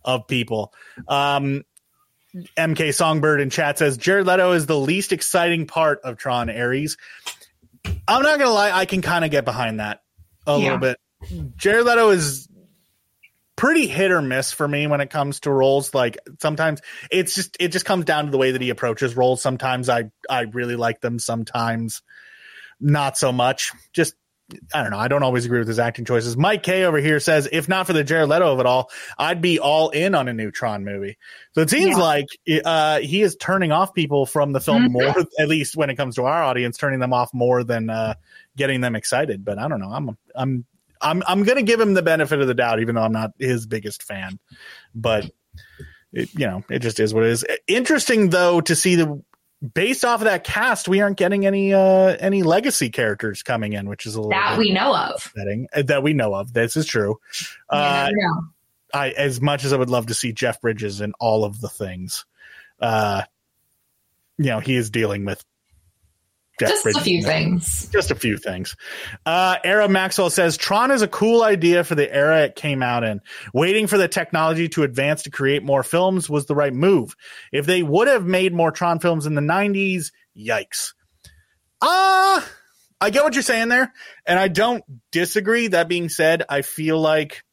of 0.03 0.27
people. 0.27 0.73
Um 1.07 1.63
MK 2.57 2.93
Songbird 2.93 3.39
in 3.41 3.49
chat 3.49 3.77
says 3.77 3.97
Jared 3.97 4.27
Leto 4.27 4.51
is 4.51 4.65
the 4.65 4.77
least 4.77 5.11
exciting 5.13 5.65
part 5.65 6.01
of 6.03 6.17
Tron 6.17 6.49
Ares. 6.49 6.97
I'm 8.07 8.21
not 8.21 8.37
gonna 8.37 8.51
lie, 8.51 8.71
I 8.71 8.85
can 8.85 9.01
kind 9.01 9.23
of 9.25 9.31
get 9.31 9.45
behind 9.45 9.79
that 9.79 10.01
a 10.45 10.51
Yeah. 10.57 10.63
little 10.63 10.77
bit. 10.79 10.97
Jared 11.55 11.85
Leto 11.85 12.09
is 12.09 12.47
pretty 13.57 13.87
hit 13.87 14.11
or 14.11 14.21
miss 14.21 14.53
for 14.53 14.65
me 14.67 14.87
when 14.87 15.01
it 15.01 15.09
comes 15.09 15.41
to 15.41 15.51
roles. 15.51 15.93
Like 15.93 16.17
sometimes 16.41 16.81
it's 17.11 17.35
just 17.35 17.57
it 17.59 17.69
just 17.73 17.85
comes 17.85 18.05
down 18.05 18.25
to 18.25 18.31
the 18.31 18.37
way 18.37 18.51
that 18.51 18.61
he 18.61 18.69
approaches 18.69 19.17
roles. 19.17 19.41
Sometimes 19.41 19.89
I 19.89 20.11
I 20.29 20.41
really 20.43 20.77
like 20.77 21.01
them, 21.01 21.19
sometimes 21.19 22.01
not 22.79 23.17
so 23.17 23.33
much. 23.33 23.73
Just 23.91 24.13
I 24.73 24.81
don't 24.81 24.91
know. 24.91 24.97
I 24.99 25.09
don't 25.09 25.23
always 25.23 25.43
agree 25.45 25.59
with 25.59 25.67
his 25.67 25.77
acting 25.79 26.05
choices. 26.05 26.37
Mike 26.37 26.63
K 26.63 26.85
over 26.85 26.99
here 26.99 27.19
says, 27.19 27.49
if 27.51 27.67
not 27.67 27.85
for 27.85 27.91
the 27.91 28.05
Jared 28.05 28.29
Leto 28.29 28.53
of 28.53 28.61
it 28.61 28.65
all, 28.65 28.89
I'd 29.17 29.41
be 29.41 29.59
all 29.59 29.89
in 29.89 30.15
on 30.15 30.29
a 30.29 30.33
new 30.33 30.51
Tron 30.51 30.85
movie. 30.85 31.17
So 31.53 31.59
it 31.59 31.69
seems 31.69 31.97
Yeah. 31.97 32.03
like 32.03 32.27
uh, 32.63 32.99
he 32.99 33.23
is 33.23 33.35
turning 33.35 33.73
off 33.73 33.93
people 33.93 34.25
from 34.25 34.53
the 34.53 34.61
film 34.61 34.87
Mhm. 34.87 34.91
more, 34.91 35.15
at 35.37 35.49
least 35.49 35.75
when 35.75 35.89
it 35.89 35.95
comes 35.97 36.15
to 36.15 36.23
our 36.23 36.43
audience, 36.43 36.77
turning 36.77 36.99
them 37.01 37.11
off 37.11 37.33
more 37.33 37.65
than 37.65 37.89
uh, 37.89 38.13
getting 38.55 38.79
them 38.79 38.95
excited. 38.95 39.43
But 39.43 39.59
I 39.59 39.67
don't 39.67 39.81
know. 39.81 39.91
I'm 39.91 40.17
I'm 40.33 40.65
I'm 41.01 41.23
I'm 41.27 41.43
gonna 41.43 41.63
give 41.63 41.79
him 41.79 41.93
the 41.93 42.01
benefit 42.01 42.39
of 42.39 42.47
the 42.47 42.53
doubt, 42.53 42.79
even 42.79 42.95
though 42.95 43.03
I'm 43.03 43.11
not 43.11 43.31
his 43.39 43.65
biggest 43.65 44.03
fan. 44.03 44.39
But 44.93 45.29
it, 46.13 46.33
you 46.33 46.47
know, 46.47 46.63
it 46.69 46.79
just 46.79 46.99
is 46.99 47.13
what 47.13 47.23
it 47.23 47.29
is. 47.29 47.45
Interesting 47.67 48.29
though 48.29 48.61
to 48.61 48.75
see 48.75 48.95
the 48.95 49.21
based 49.73 50.05
off 50.05 50.21
of 50.21 50.25
that 50.25 50.43
cast, 50.43 50.87
we 50.87 51.01
aren't 51.01 51.17
getting 51.17 51.45
any 51.45 51.73
uh 51.73 52.15
any 52.19 52.43
legacy 52.43 52.89
characters 52.89 53.43
coming 53.43 53.73
in, 53.73 53.89
which 53.89 54.05
is 54.05 54.15
a 54.15 54.19
little 54.19 54.31
that 54.31 54.57
we 54.57 54.71
know 54.71 54.95
of. 54.95 55.33
Uh, 55.73 55.81
that 55.83 56.03
we 56.03 56.13
know 56.13 56.33
of. 56.33 56.53
This 56.53 56.77
is 56.77 56.85
true. 56.85 57.19
Uh, 57.69 58.09
know. 58.11 58.43
I 58.93 59.09
as 59.09 59.41
much 59.41 59.65
as 59.65 59.73
I 59.73 59.77
would 59.77 59.89
love 59.89 60.07
to 60.07 60.13
see 60.13 60.31
Jeff 60.31 60.61
Bridges 60.61 61.01
in 61.01 61.13
all 61.19 61.43
of 61.43 61.59
the 61.59 61.69
things, 61.69 62.25
uh, 62.79 63.23
you 64.37 64.45
know, 64.45 64.59
he 64.59 64.75
is 64.75 64.89
dealing 64.89 65.25
with 65.25 65.43
Jeff 66.59 66.69
Just 66.69 66.85
a 66.85 67.01
few 67.01 67.21
things. 67.21 67.87
Just 67.89 68.09
a 68.09 68.15
few 68.15 68.37
things. 68.37 68.75
Uh, 69.25 69.57
Arrow 69.63 69.87
Maxwell 69.87 70.31
says 70.31 70.57
Tron 70.57 70.89
is 70.89 71.03
a 71.03 71.07
cool 71.07 71.43
idea 71.43 71.83
for 71.83 71.93
the 71.93 72.11
era 72.11 72.43
it 72.43 72.55
came 72.55 72.81
out 72.81 73.03
in. 73.03 73.21
Waiting 73.53 73.85
for 73.85 73.97
the 73.97 74.07
technology 74.07 74.67
to 74.69 74.81
advance 74.81 75.23
to 75.23 75.29
create 75.29 75.63
more 75.63 75.83
films 75.83 76.27
was 76.27 76.47
the 76.47 76.55
right 76.55 76.73
move. 76.73 77.15
If 77.51 77.67
they 77.67 77.83
would 77.83 78.07
have 78.07 78.25
made 78.25 78.53
more 78.53 78.71
Tron 78.71 78.99
films 78.99 79.27
in 79.27 79.35
the 79.35 79.41
90s, 79.41 80.11
yikes. 80.35 80.93
Ah, 81.79 82.47
I 82.99 83.11
get 83.11 83.23
what 83.23 83.35
you're 83.35 83.43
saying 83.43 83.69
there, 83.69 83.93
and 84.25 84.39
I 84.39 84.47
don't 84.47 84.83
disagree. 85.11 85.67
That 85.67 85.87
being 85.87 86.09
said, 86.09 86.43
I 86.49 86.63
feel 86.63 86.99
like 86.99 87.43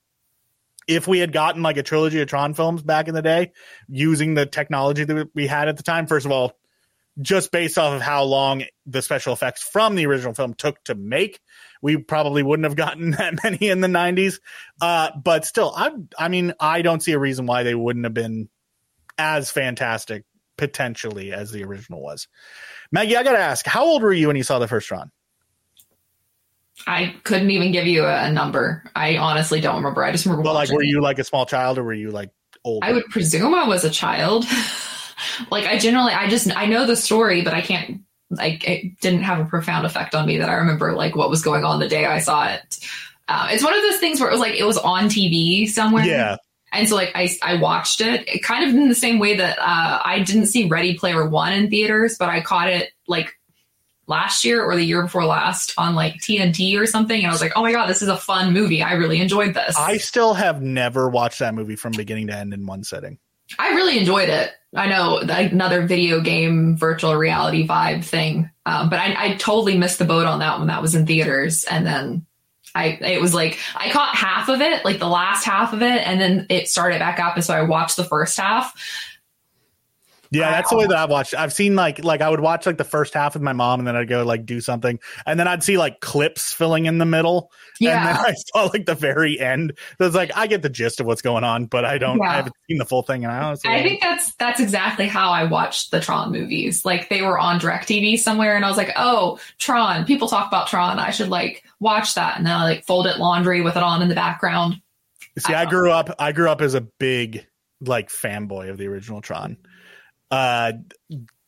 if 0.88 1.06
we 1.06 1.18
had 1.18 1.32
gotten 1.32 1.62
like 1.62 1.76
a 1.76 1.82
trilogy 1.82 2.22
of 2.22 2.28
Tron 2.28 2.54
films 2.54 2.82
back 2.82 3.08
in 3.08 3.14
the 3.14 3.22
day 3.22 3.52
using 3.86 4.32
the 4.32 4.46
technology 4.46 5.04
that 5.04 5.28
we 5.34 5.46
had 5.46 5.68
at 5.68 5.76
the 5.76 5.82
time, 5.82 6.06
first 6.06 6.24
of 6.24 6.32
all, 6.32 6.52
just 7.20 7.52
based 7.52 7.78
off 7.78 7.94
of 7.94 8.00
how 8.00 8.24
long 8.24 8.64
the 8.86 9.02
special 9.02 9.32
effects 9.32 9.62
from 9.62 9.94
the 9.94 10.06
original 10.06 10.34
film 10.34 10.54
took 10.54 10.82
to 10.84 10.94
make, 10.94 11.40
we 11.80 11.96
probably 11.96 12.42
wouldn't 12.42 12.64
have 12.64 12.76
gotten 12.76 13.10
that 13.18 13.42
many 13.42 13.68
in 13.68 13.80
the 13.80 13.88
90s. 13.88 14.40
Uh, 14.80 15.10
but 15.22 15.44
still, 15.44 15.72
I, 15.76 15.90
I 16.18 16.28
mean, 16.28 16.54
I 16.58 16.82
don't 16.82 17.02
see 17.02 17.12
a 17.12 17.18
reason 17.18 17.46
why 17.46 17.62
they 17.62 17.74
wouldn't 17.74 18.04
have 18.04 18.14
been 18.14 18.48
as 19.18 19.50
fantastic 19.50 20.24
potentially 20.56 21.32
as 21.32 21.50
the 21.50 21.64
original 21.64 22.02
was. 22.02 22.28
Maggie, 22.92 23.16
I 23.16 23.22
got 23.22 23.32
to 23.32 23.38
ask, 23.38 23.66
how 23.66 23.84
old 23.84 24.02
were 24.02 24.12
you 24.12 24.28
when 24.28 24.36
you 24.36 24.42
saw 24.42 24.58
the 24.58 24.68
first 24.68 24.88
Tron? 24.88 25.10
I 26.86 27.14
couldn't 27.22 27.50
even 27.50 27.70
give 27.72 27.86
you 27.86 28.04
a, 28.04 28.24
a 28.24 28.32
number. 28.32 28.84
I 28.96 29.16
honestly 29.16 29.60
don't 29.60 29.76
remember. 29.76 30.02
I 30.02 30.10
just 30.10 30.26
remember. 30.26 30.42
Well, 30.42 30.54
like, 30.54 30.70
were 30.70 30.82
it. 30.82 30.88
you 30.88 31.00
like 31.00 31.18
a 31.18 31.24
small 31.24 31.46
child 31.46 31.78
or 31.78 31.84
were 31.84 31.94
you 31.94 32.10
like 32.10 32.30
old? 32.64 32.82
I 32.84 32.92
would 32.92 33.04
presume 33.06 33.54
I 33.54 33.66
was 33.68 33.84
a 33.84 33.90
child. 33.90 34.44
like 35.50 35.66
I 35.66 35.78
generally, 35.78 36.12
I 36.12 36.28
just 36.28 36.54
I 36.54 36.66
know 36.66 36.86
the 36.86 36.96
story, 36.96 37.42
but 37.42 37.54
I 37.54 37.60
can't 37.60 38.02
like 38.30 38.66
it 38.68 39.00
didn't 39.00 39.22
have 39.22 39.40
a 39.40 39.44
profound 39.44 39.86
effect 39.86 40.14
on 40.14 40.26
me 40.26 40.38
that 40.38 40.48
I 40.48 40.54
remember 40.54 40.92
like 40.92 41.16
what 41.16 41.30
was 41.30 41.42
going 41.42 41.64
on 41.64 41.80
the 41.80 41.88
day 41.88 42.06
I 42.06 42.18
saw 42.18 42.48
it. 42.48 42.78
Uh, 43.28 43.48
it's 43.50 43.64
one 43.64 43.74
of 43.74 43.82
those 43.82 43.98
things 43.98 44.20
where 44.20 44.28
it 44.28 44.32
was 44.32 44.40
like 44.40 44.54
it 44.54 44.64
was 44.64 44.78
on 44.78 45.04
TV 45.04 45.68
somewhere. 45.68 46.04
Yeah. 46.04 46.36
And 46.72 46.88
so 46.88 46.96
like 46.96 47.12
I, 47.14 47.30
I 47.42 47.56
watched 47.56 48.00
it, 48.00 48.28
it 48.28 48.42
kind 48.42 48.68
of 48.68 48.74
in 48.74 48.88
the 48.88 48.94
same 48.94 49.18
way 49.18 49.36
that 49.36 49.58
uh, 49.58 50.00
I 50.04 50.20
didn't 50.20 50.46
see 50.46 50.66
Ready 50.66 50.98
Player 50.98 51.26
One 51.28 51.52
in 51.52 51.70
theaters, 51.70 52.16
but 52.18 52.28
I 52.28 52.40
caught 52.40 52.68
it 52.68 52.90
like 53.06 53.32
last 54.06 54.44
year 54.44 54.62
or 54.62 54.74
the 54.74 54.82
year 54.82 55.02
before 55.02 55.24
last 55.24 55.72
on 55.78 55.94
like 55.94 56.16
TNT 56.16 56.78
or 56.78 56.86
something. 56.86 57.16
And 57.16 57.26
I 57.26 57.30
was 57.30 57.40
like, 57.40 57.52
oh 57.56 57.62
my 57.62 57.72
God, 57.72 57.86
this 57.86 58.02
is 58.02 58.08
a 58.08 58.16
fun 58.16 58.52
movie. 58.52 58.82
I 58.82 58.94
really 58.94 59.20
enjoyed 59.20 59.54
this. 59.54 59.78
I 59.78 59.98
still 59.98 60.34
have 60.34 60.60
never 60.60 61.08
watched 61.08 61.38
that 61.38 61.54
movie 61.54 61.76
from 61.76 61.92
beginning 61.92 62.26
to 62.26 62.36
end 62.36 62.52
in 62.52 62.66
one 62.66 62.84
sitting. 62.84 63.18
I 63.58 63.70
really 63.70 63.98
enjoyed 63.98 64.28
it. 64.28 64.52
I 64.74 64.88
know 64.88 65.18
another 65.18 65.86
video 65.86 66.20
game 66.20 66.76
virtual 66.76 67.14
reality 67.14 67.66
vibe 67.66 68.04
thing, 68.04 68.50
um, 68.66 68.90
but 68.90 68.98
I, 68.98 69.14
I 69.16 69.34
totally 69.36 69.78
missed 69.78 69.98
the 69.98 70.04
boat 70.04 70.26
on 70.26 70.40
that 70.40 70.58
when 70.58 70.68
that 70.68 70.82
was 70.82 70.94
in 70.94 71.06
theaters. 71.06 71.64
And 71.64 71.86
then 71.86 72.26
I 72.74 72.98
it 73.00 73.20
was 73.20 73.32
like 73.34 73.58
I 73.76 73.90
caught 73.90 74.16
half 74.16 74.48
of 74.48 74.60
it, 74.60 74.84
like 74.84 74.98
the 74.98 75.08
last 75.08 75.44
half 75.44 75.72
of 75.72 75.82
it, 75.82 76.06
and 76.06 76.20
then 76.20 76.46
it 76.48 76.68
started 76.68 76.98
back 76.98 77.20
up, 77.20 77.36
and 77.36 77.44
so 77.44 77.54
I 77.54 77.62
watched 77.62 77.96
the 77.96 78.04
first 78.04 78.38
half. 78.38 78.74
Yeah, 80.34 80.50
that's 80.50 80.70
the 80.70 80.76
way 80.76 80.86
that 80.86 80.96
I've 80.96 81.10
watched. 81.10 81.34
I've 81.34 81.52
seen 81.52 81.76
like 81.76 82.02
like 82.04 82.20
I 82.20 82.28
would 82.28 82.40
watch 82.40 82.66
like 82.66 82.76
the 82.78 82.84
first 82.84 83.14
half 83.14 83.34
with 83.34 83.42
my 83.42 83.52
mom, 83.52 83.80
and 83.80 83.86
then 83.86 83.96
I'd 83.96 84.08
go 84.08 84.24
like 84.24 84.44
do 84.44 84.60
something, 84.60 84.98
and 85.26 85.38
then 85.38 85.46
I'd 85.48 85.62
see 85.62 85.78
like 85.78 86.00
clips 86.00 86.52
filling 86.52 86.86
in 86.86 86.98
the 86.98 87.04
middle, 87.04 87.50
Yeah. 87.80 87.98
and 87.98 88.08
then 88.08 88.16
I 88.26 88.34
saw 88.34 88.64
like 88.64 88.86
the 88.86 88.94
very 88.94 89.38
end. 89.40 89.72
So 89.98 90.06
it's 90.06 90.14
like 90.16 90.30
I 90.36 90.46
get 90.46 90.62
the 90.62 90.68
gist 90.68 91.00
of 91.00 91.06
what's 91.06 91.22
going 91.22 91.44
on, 91.44 91.66
but 91.66 91.84
I 91.84 91.98
don't. 91.98 92.18
Yeah. 92.18 92.30
I 92.30 92.34
haven't 92.36 92.54
seen 92.68 92.78
the 92.78 92.84
full 92.84 93.02
thing, 93.02 93.24
and 93.24 93.32
I 93.32 93.38
honestly, 93.38 93.70
I 93.70 93.82
think 93.82 94.00
that's 94.00 94.34
that's 94.34 94.60
exactly 94.60 95.06
how 95.06 95.30
I 95.30 95.44
watched 95.44 95.90
the 95.90 96.00
Tron 96.00 96.32
movies. 96.32 96.84
Like 96.84 97.08
they 97.08 97.22
were 97.22 97.38
on 97.38 97.60
DirecTV 97.60 98.18
somewhere, 98.18 98.56
and 98.56 98.64
I 98.64 98.68
was 98.68 98.76
like, 98.76 98.92
"Oh, 98.96 99.38
Tron! 99.58 100.04
People 100.04 100.28
talk 100.28 100.48
about 100.48 100.66
Tron. 100.68 100.98
I 100.98 101.10
should 101.10 101.28
like 101.28 101.64
watch 101.80 102.14
that." 102.14 102.36
And 102.36 102.46
then 102.46 102.52
I 102.54 102.64
like 102.64 102.84
fold 102.84 103.06
it 103.06 103.18
laundry 103.18 103.60
with 103.60 103.76
it 103.76 103.82
on 103.82 104.02
in 104.02 104.08
the 104.08 104.14
background. 104.14 104.80
See, 105.38 105.54
I 105.54 105.64
grew 105.64 105.90
up. 105.90 106.14
I 106.18 106.32
grew 106.32 106.48
up 106.48 106.60
as 106.60 106.74
a 106.74 106.80
big 106.80 107.46
like 107.80 108.08
fanboy 108.08 108.70
of 108.70 108.78
the 108.78 108.86
original 108.86 109.20
Tron. 109.20 109.56
Uh, 110.30 110.72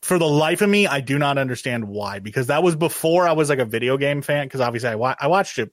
for 0.01 0.17
the 0.19 0.27
life 0.27 0.61
of 0.61 0.69
me, 0.69 0.87
I 0.87 1.01
do 1.01 1.17
not 1.17 1.37
understand 1.37 1.87
why. 1.87 2.19
Because 2.19 2.47
that 2.47 2.63
was 2.63 2.75
before 2.75 3.27
I 3.27 3.33
was 3.33 3.49
like 3.49 3.59
a 3.59 3.65
video 3.65 3.97
game 3.97 4.21
fan. 4.21 4.45
Because 4.45 4.61
obviously, 4.61 4.89
I 4.89 4.95
wa- 4.95 5.15
I 5.19 5.27
watched 5.27 5.59
it 5.59 5.71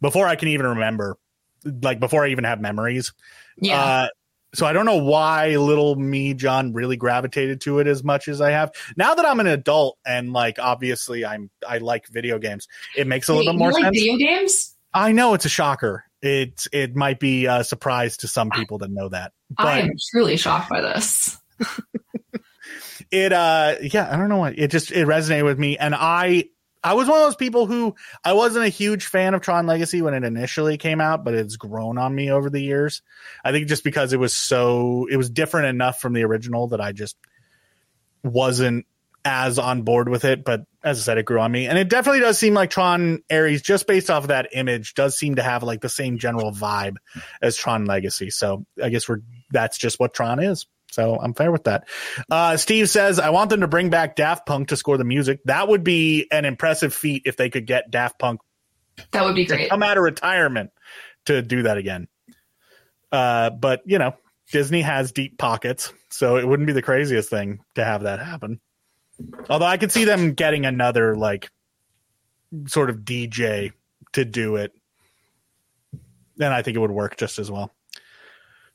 before 0.00 0.26
I 0.26 0.36
can 0.36 0.48
even 0.48 0.66
remember, 0.66 1.16
like 1.64 2.00
before 2.00 2.24
I 2.24 2.28
even 2.28 2.44
have 2.44 2.60
memories. 2.60 3.12
Yeah, 3.56 3.80
Uh, 3.80 4.08
so 4.54 4.66
I 4.66 4.74
don't 4.74 4.84
know 4.84 4.98
why 4.98 5.56
little 5.56 5.96
me 5.96 6.34
John 6.34 6.74
really 6.74 6.96
gravitated 6.96 7.62
to 7.62 7.78
it 7.78 7.86
as 7.86 8.04
much 8.04 8.28
as 8.28 8.40
I 8.42 8.50
have. 8.50 8.70
Now 8.96 9.14
that 9.14 9.24
I'm 9.24 9.40
an 9.40 9.46
adult 9.46 9.96
and 10.04 10.32
like 10.32 10.58
obviously 10.58 11.24
I'm 11.24 11.50
I 11.66 11.78
like 11.78 12.06
video 12.08 12.38
games, 12.38 12.68
it 12.96 13.06
makes 13.06 13.28
a 13.30 13.32
Wait, 13.32 13.38
little 13.38 13.54
bit 13.54 13.58
more 13.58 13.72
like 13.72 13.84
sense. 13.84 13.98
video 13.98 14.16
games. 14.18 14.76
I 14.92 15.12
know 15.12 15.32
it's 15.32 15.46
a 15.46 15.48
shocker. 15.48 16.04
It 16.20 16.66
it 16.70 16.94
might 16.94 17.18
be 17.18 17.46
a 17.46 17.64
surprise 17.64 18.18
to 18.18 18.28
some 18.28 18.50
people 18.50 18.78
to 18.80 18.88
know 18.88 19.08
that. 19.08 19.32
But 19.50 19.66
I 19.66 19.78
am 19.80 19.90
truly 20.10 20.36
shocked 20.36 20.68
by 20.68 20.82
this. 20.82 21.38
it 23.10 23.32
uh 23.32 23.76
yeah, 23.82 24.08
I 24.10 24.16
don't 24.16 24.28
know 24.28 24.38
what 24.38 24.58
it 24.58 24.70
just 24.70 24.90
it 24.92 25.06
resonated 25.06 25.44
with 25.44 25.58
me 25.58 25.76
and 25.76 25.94
I 25.94 26.44
I 26.84 26.94
was 26.94 27.06
one 27.06 27.18
of 27.18 27.24
those 27.24 27.36
people 27.36 27.66
who 27.66 27.94
I 28.24 28.32
wasn't 28.32 28.64
a 28.64 28.68
huge 28.68 29.06
fan 29.06 29.34
of 29.34 29.40
Tron 29.40 29.66
Legacy 29.66 30.02
when 30.02 30.14
it 30.14 30.24
initially 30.24 30.78
came 30.78 31.00
out, 31.00 31.24
but 31.24 31.34
it's 31.34 31.56
grown 31.56 31.96
on 31.96 32.12
me 32.12 32.30
over 32.30 32.50
the 32.50 32.60
years. 32.60 33.02
I 33.44 33.52
think 33.52 33.68
just 33.68 33.84
because 33.84 34.12
it 34.12 34.18
was 34.18 34.36
so 34.36 35.06
it 35.10 35.16
was 35.16 35.30
different 35.30 35.68
enough 35.68 36.00
from 36.00 36.12
the 36.12 36.24
original 36.24 36.68
that 36.68 36.80
I 36.80 36.92
just 36.92 37.16
wasn't 38.24 38.86
as 39.24 39.58
on 39.58 39.82
board 39.82 40.08
with 40.08 40.24
it. 40.24 40.44
But 40.44 40.62
as 40.82 40.98
I 40.98 41.02
said, 41.02 41.18
it 41.18 41.24
grew 41.24 41.40
on 41.40 41.52
me. 41.52 41.66
And 41.66 41.78
it 41.78 41.88
definitely 41.88 42.20
does 42.20 42.38
seem 42.38 42.54
like 42.54 42.70
Tron 42.70 43.22
Ares, 43.30 43.62
just 43.62 43.86
based 43.86 44.10
off 44.10 44.24
of 44.24 44.28
that 44.28 44.48
image, 44.52 44.94
does 44.94 45.16
seem 45.16 45.36
to 45.36 45.42
have 45.42 45.62
like 45.62 45.80
the 45.80 45.88
same 45.88 46.18
general 46.18 46.52
vibe 46.52 46.96
as 47.40 47.56
Tron 47.56 47.84
Legacy. 47.84 48.30
So 48.30 48.66
I 48.82 48.88
guess 48.88 49.08
we're 49.08 49.20
that's 49.50 49.78
just 49.78 50.00
what 50.00 50.14
Tron 50.14 50.42
is. 50.42 50.66
So 50.92 51.18
I'm 51.18 51.32
fair 51.32 51.50
with 51.50 51.64
that. 51.64 51.88
Uh, 52.30 52.58
Steve 52.58 52.88
says, 52.90 53.18
I 53.18 53.30
want 53.30 53.48
them 53.48 53.62
to 53.62 53.66
bring 53.66 53.88
back 53.88 54.14
Daft 54.14 54.44
Punk 54.46 54.68
to 54.68 54.76
score 54.76 54.98
the 54.98 55.04
music. 55.04 55.40
That 55.46 55.66
would 55.66 55.82
be 55.82 56.26
an 56.30 56.44
impressive 56.44 56.94
feat 56.94 57.22
if 57.24 57.36
they 57.38 57.48
could 57.48 57.66
get 57.66 57.90
Daft 57.90 58.18
Punk 58.18 58.40
That 59.12 59.24
would 59.24 59.34
be 59.34 59.46
great. 59.46 59.70
come 59.70 59.82
out 59.82 59.96
of 59.96 60.02
retirement 60.04 60.70
to 61.24 61.40
do 61.40 61.62
that 61.62 61.78
again. 61.78 62.08
Uh, 63.10 63.48
but 63.50 63.80
you 63.86 63.98
know, 63.98 64.14
Disney 64.52 64.82
has 64.82 65.12
deep 65.12 65.38
pockets, 65.38 65.92
so 66.10 66.36
it 66.36 66.46
wouldn't 66.46 66.66
be 66.66 66.74
the 66.74 66.82
craziest 66.82 67.30
thing 67.30 67.60
to 67.74 67.84
have 67.84 68.02
that 68.02 68.18
happen. 68.18 68.60
Although 69.48 69.66
I 69.66 69.78
could 69.78 69.92
see 69.92 70.04
them 70.04 70.34
getting 70.34 70.66
another 70.66 71.16
like 71.16 71.48
sort 72.66 72.90
of 72.90 72.98
DJ 72.98 73.72
to 74.12 74.26
do 74.26 74.56
it, 74.56 74.72
then 76.36 76.52
I 76.52 76.60
think 76.60 76.76
it 76.76 76.80
would 76.80 76.90
work 76.90 77.16
just 77.16 77.38
as 77.38 77.50
well. 77.50 77.70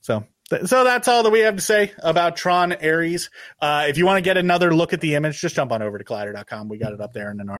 So, 0.01 0.25
so 0.65 0.83
that's 0.83 1.07
all 1.07 1.23
that 1.23 1.29
we 1.29 1.39
have 1.41 1.55
to 1.55 1.61
say 1.61 1.91
about 1.99 2.37
Tron 2.37 2.73
Ares. 2.73 3.29
Uh, 3.61 3.85
if 3.87 3.97
you 3.97 4.05
want 4.05 4.17
to 4.17 4.21
get 4.21 4.37
another 4.37 4.73
look 4.73 4.93
at 4.93 5.01
the 5.01 5.15
image, 5.15 5.39
just 5.39 5.55
jump 5.55 5.71
on 5.71 5.81
over 5.81 5.97
to 5.97 6.03
collider.com. 6.03 6.69
We 6.69 6.77
got 6.77 6.93
it 6.93 7.01
up 7.01 7.13
there 7.13 7.31
in 7.31 7.39
an 7.39 7.55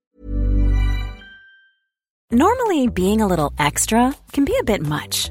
Normally, 2.30 2.88
being 2.88 3.22
a 3.22 3.26
little 3.26 3.54
extra 3.58 4.14
can 4.32 4.44
be 4.44 4.54
a 4.60 4.64
bit 4.64 4.82
much, 4.82 5.30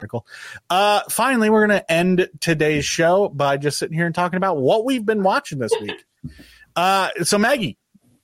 Article. 0.00 0.26
Uh, 0.70 1.02
finally, 1.10 1.50
we're 1.50 1.66
going 1.66 1.78
to 1.78 1.92
end 1.92 2.28
today's 2.40 2.84
show 2.84 3.28
by 3.28 3.58
just 3.58 3.78
sitting 3.78 3.94
here 3.94 4.06
and 4.06 4.14
talking 4.14 4.38
about 4.38 4.56
what 4.56 4.84
we've 4.84 5.04
been 5.04 5.22
watching 5.22 5.58
this 5.58 5.72
week. 5.80 6.04
Uh, 6.74 7.10
so, 7.22 7.36
Maggie, 7.38 7.76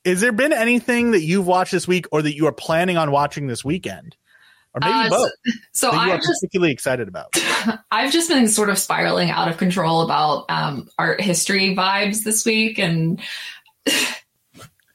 has 0.04 0.20
there 0.20 0.32
been 0.32 0.52
anything 0.52 1.10
that 1.10 1.22
you've 1.22 1.46
watched 1.46 1.72
this 1.72 1.86
week 1.86 2.06
or 2.12 2.22
that 2.22 2.34
you 2.34 2.46
are 2.46 2.52
planning 2.52 2.96
on 2.96 3.10
watching 3.10 3.46
this 3.46 3.64
weekend? 3.64 4.16
Or 4.74 4.80
maybe 4.80 4.92
Uh, 4.92 5.08
both 5.10 5.30
So 5.72 5.90
are 5.90 5.94
I'm 5.96 6.18
just 6.18 6.40
particularly 6.40 6.72
excited 6.72 7.08
about. 7.08 7.34
I've 7.90 8.12
just 8.12 8.28
been 8.30 8.48
sort 8.48 8.70
of 8.70 8.78
spiraling 8.78 9.30
out 9.30 9.48
of 9.48 9.58
control 9.58 10.02
about 10.02 10.46
um, 10.48 10.88
art 10.98 11.20
history 11.20 11.74
vibes 11.74 12.22
this 12.24 12.44
week. 12.46 12.78
And 12.78 13.20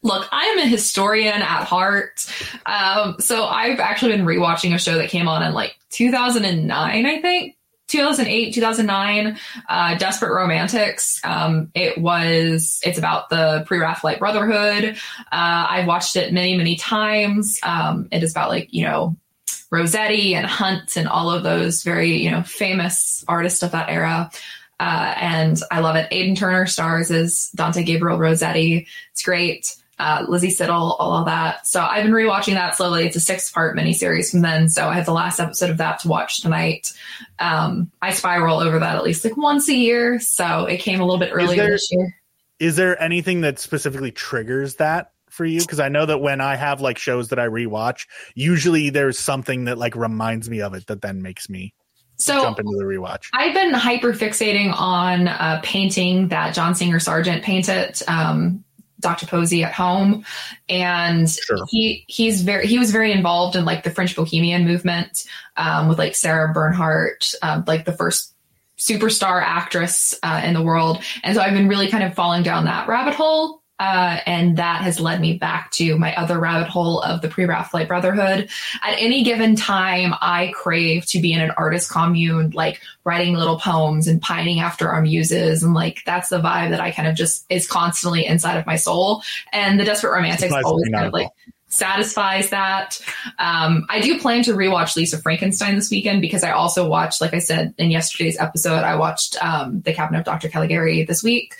look, 0.02 0.28
I 0.32 0.46
am 0.46 0.60
a 0.60 0.66
historian 0.66 1.42
at 1.42 1.64
heart. 1.66 2.26
Um, 2.66 3.18
so 3.20 3.46
I've 3.46 3.80
actually 3.80 4.16
been 4.16 4.26
rewatching 4.26 4.74
a 4.74 4.78
show 4.78 4.98
that 4.98 5.10
came 5.10 5.28
on 5.28 5.44
in 5.44 5.54
like 5.54 5.76
2009, 5.92 7.06
I 7.06 7.22
think. 7.22 7.58
2008, 7.88 8.54
2009, 8.54 9.38
uh, 9.68 9.98
Desperate 9.98 10.34
Romantics. 10.34 11.20
Um, 11.26 11.72
it 11.76 11.98
was, 11.98 12.80
it's 12.86 12.98
about 12.98 13.30
the 13.30 13.64
pre-Raphaelite 13.68 14.20
Brotherhood. 14.20 14.96
Uh, 15.20 15.66
I've 15.70 15.88
watched 15.88 16.16
it 16.16 16.32
many, 16.32 16.56
many 16.56 16.78
times. 16.78 17.60
Um, 17.64 18.08
it 18.12 18.24
is 18.24 18.32
about 18.32 18.50
like, 18.50 18.74
you 18.74 18.86
know, 18.86 19.18
Rossetti 19.72 20.36
and 20.36 20.46
Hunt 20.46 20.96
and 20.96 21.08
all 21.08 21.32
of 21.32 21.44
those 21.44 21.84
very, 21.84 22.18
you 22.18 22.32
know, 22.32 22.44
famous 22.44 23.26
artists 23.28 23.62
of 23.62 23.72
that 23.72 23.90
era. 23.90 24.32
Uh, 24.80 25.14
and 25.18 25.60
I 25.70 25.80
love 25.80 25.96
it. 25.96 26.08
Aidan 26.12 26.36
Turner 26.36 26.66
stars 26.68 27.12
as 27.12 27.52
Dante 27.56 27.84
Gabriel 27.84 28.18
Rossetti. 28.18 28.88
It's 29.12 29.22
great. 29.22 29.76
Uh, 30.02 30.26
Lizzie 30.28 30.48
Siddal, 30.48 30.96
all 30.98 31.14
of 31.14 31.26
that. 31.26 31.68
So 31.68 31.80
I've 31.82 32.04
been 32.04 32.12
rewatching 32.12 32.56
that 32.56 32.76
slowly. 32.76 33.06
It's 33.06 33.16
a 33.16 33.20
six 33.20 33.52
part 33.52 33.78
miniseries 33.78 34.32
from 34.32 34.42
then. 34.42 34.68
So 34.68 34.90
I 34.90 34.96
have 34.96 35.06
the 35.06 35.14
last 35.14 35.40
episode 35.40 35.70
of 35.70 35.78
that 35.78 36.00
to 36.00 36.08
watch 36.08 36.42
tonight. 36.42 36.92
Um, 37.38 37.92
I 38.02 38.12
spiral 38.12 38.60
over 38.60 38.80
that 38.80 38.96
at 38.96 39.04
least 39.04 39.24
like 39.24 39.38
once 39.38 39.70
a 39.70 39.76
year. 39.76 40.20
So 40.20 40.66
it 40.66 40.78
came 40.78 41.02
a 41.02 41.06
little 41.06 41.20
bit 41.20 41.30
earlier 41.32 41.62
there- 41.64 41.72
this 41.72 41.88
year. 41.92 42.16
Is 42.60 42.76
there 42.78 43.00
anything 43.02 43.42
that 43.42 43.60
specifically 43.60 44.12
triggers 44.12 44.76
that 44.78 45.12
for 45.30 45.46
you? 45.46 45.60
Because 45.60 45.80
I 45.80 45.90
know 45.90 46.06
that 46.08 46.18
when 46.18 46.42
I 46.42 46.56
have 46.56 46.82
like 46.82 46.98
shows 46.98 47.30
that 47.30 47.38
I 47.38 47.48
rewatch, 47.48 48.08
usually 48.34 48.90
there's 48.90 49.20
something 49.20 49.66
that 49.66 49.78
like 49.78 49.96
reminds 49.96 50.50
me 50.50 50.62
of 50.62 50.74
it 50.74 50.88
that 50.88 51.02
then 51.02 51.22
makes 51.22 51.48
me 51.48 51.74
So 52.18 52.42
jump 52.42 52.60
into 52.60 52.76
the 52.78 52.86
rewatch. 52.86 53.28
I've 53.34 53.54
been 53.54 53.74
hyper 53.74 54.14
fixating 54.14 54.74
on 54.76 55.28
a 55.28 55.60
painting 55.64 56.28
that 56.30 56.54
John 56.56 56.76
Singer 56.76 57.00
Sargent 57.00 57.44
painted, 57.44 58.00
um, 58.08 58.64
Dr. 59.02 59.26
Pozzi 59.26 59.64
at 59.64 59.74
home, 59.74 60.24
and 60.70 61.30
Sure. 61.30 61.58
he 61.70 62.06
he's 62.08 62.42
very 62.42 62.68
he 62.68 62.80
was 62.80 62.92
very 62.92 63.12
involved 63.12 63.56
in 63.56 63.66
like 63.66 63.84
the 63.84 63.92
French 63.92 64.16
Bohemian 64.16 64.66
movement 64.66 65.26
um, 65.58 65.88
with 65.88 65.98
like 65.98 66.16
Sarah 66.16 66.54
Bernhardt, 66.54 67.34
um, 67.42 67.64
like 67.68 67.86
the 67.86 67.94
first 67.94 68.34
superstar 68.78 69.42
actress 69.44 70.18
uh, 70.24 70.42
in 70.44 70.54
the 70.54 70.62
world. 70.62 71.04
And 71.24 71.36
so 71.36 71.42
I've 71.42 71.54
been 71.54 71.68
really 71.68 71.88
kind 71.88 72.04
of 72.04 72.16
falling 72.16 72.42
down 72.44 72.66
that 72.66 72.88
rabbit 72.88 73.14
hole. 73.14 73.61
Uh, 73.82 74.20
and 74.28 74.58
that 74.58 74.84
has 74.84 75.00
led 75.00 75.20
me 75.20 75.34
back 75.34 75.72
to 75.72 75.98
my 75.98 76.16
other 76.16 76.38
rabbit 76.38 76.68
hole 76.68 77.02
of 77.02 77.24
the 77.24 77.28
pre-Raphaelite 77.28 77.88
Brotherhood. 77.88 78.48
At 78.84 78.94
any 79.00 79.24
given 79.24 79.56
time, 79.56 80.14
I 80.22 80.52
crave 80.54 81.08
to 81.08 81.20
be 81.20 81.34
in 81.34 81.42
an 81.42 81.50
artist 81.58 81.90
commune, 81.90 82.52
like 82.52 82.80
writing 83.06 83.34
little 83.34 83.58
poems 83.58 84.08
and 84.08 84.22
pining 84.22 84.60
after 84.60 84.88
our 84.88 85.02
muses. 85.02 85.64
And 85.64 85.74
like, 85.74 86.04
that's 86.06 86.30
the 86.30 86.38
vibe 86.38 86.70
that 86.70 86.80
I 86.80 86.92
kind 86.92 87.08
of 87.08 87.16
just 87.16 87.44
is 87.50 87.68
constantly 87.68 88.24
inside 88.24 88.58
of 88.58 88.68
my 88.68 88.76
soul. 88.76 89.24
And 89.52 89.80
the 89.80 89.84
Desperate 89.84 90.12
Romantics 90.12 90.54
always 90.64 90.88
kind 90.90 91.08
of 91.08 91.12
like 91.14 91.30
satisfies 91.70 92.52
that. 92.52 93.02
Um, 93.40 93.88
I 93.90 94.00
do 94.00 94.20
plan 94.20 94.44
to 94.44 94.54
rewatch 94.54 94.96
Lisa 94.96 95.18
Frankenstein 95.18 95.74
this 95.74 95.90
weekend 95.90 96.22
because 96.22 96.44
I 96.44 96.52
also 96.52 96.88
watched, 96.88 97.20
like 97.20 97.34
I 97.34 97.40
said 97.40 97.74
in 97.80 97.90
yesterday's 97.90 98.38
episode, 98.40 98.84
I 98.84 98.96
watched 98.96 99.44
um, 99.44 99.82
The 99.82 99.94
Cabinet 99.94 100.20
of 100.20 100.26
Dr. 100.26 100.50
Caligari 100.50 101.04
this 101.04 101.24
week. 101.24 101.56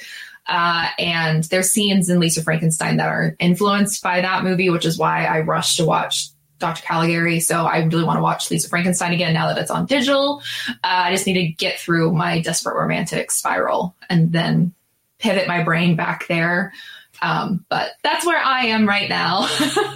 Uh, 0.48 0.88
and 0.98 1.44
there's 1.46 1.72
scenes 1.72 2.10
in 2.10 2.20
Lisa 2.20 2.44
Frankenstein 2.44 2.98
that 2.98 3.08
are 3.08 3.36
influenced 3.40 4.02
by 4.04 4.22
that 4.22 4.44
movie, 4.44 4.70
which 4.70 4.86
is 4.86 4.98
why 4.98 5.26
I 5.26 5.42
rushed 5.42 5.78
to 5.78 5.86
watch 5.86 6.30
Dr. 6.60 6.84
Caligari. 6.84 7.40
So 7.40 7.66
I 7.66 7.80
really 7.80 8.04
want 8.04 8.18
to 8.18 8.24
watch 8.24 8.50
Lisa 8.50 8.70
Frankenstein 8.70 9.14
again 9.14 9.34
now 9.34 9.48
that 9.48 9.58
it's 9.58 9.72
on 9.72 9.86
digital. 9.86 10.42
Uh, 10.70 10.74
I 10.84 11.12
just 11.12 11.28
need 11.28 11.34
to 11.34 11.48
get 11.48 11.80
through 11.80 12.14
my 12.14 12.40
desperate 12.40 12.76
romantic 12.76 13.32
spiral 13.32 13.96
and 14.10 14.32
then 14.32 14.74
pivot 15.20 15.48
my 15.48 15.64
brain 15.64 15.96
back 15.96 16.28
there. 16.28 16.74
Um, 17.22 17.66
but 17.70 17.92
that's 18.04 18.26
where 18.26 18.42
I 18.42 18.68
am 18.68 18.88
right 18.88 19.08
now. 19.08 19.48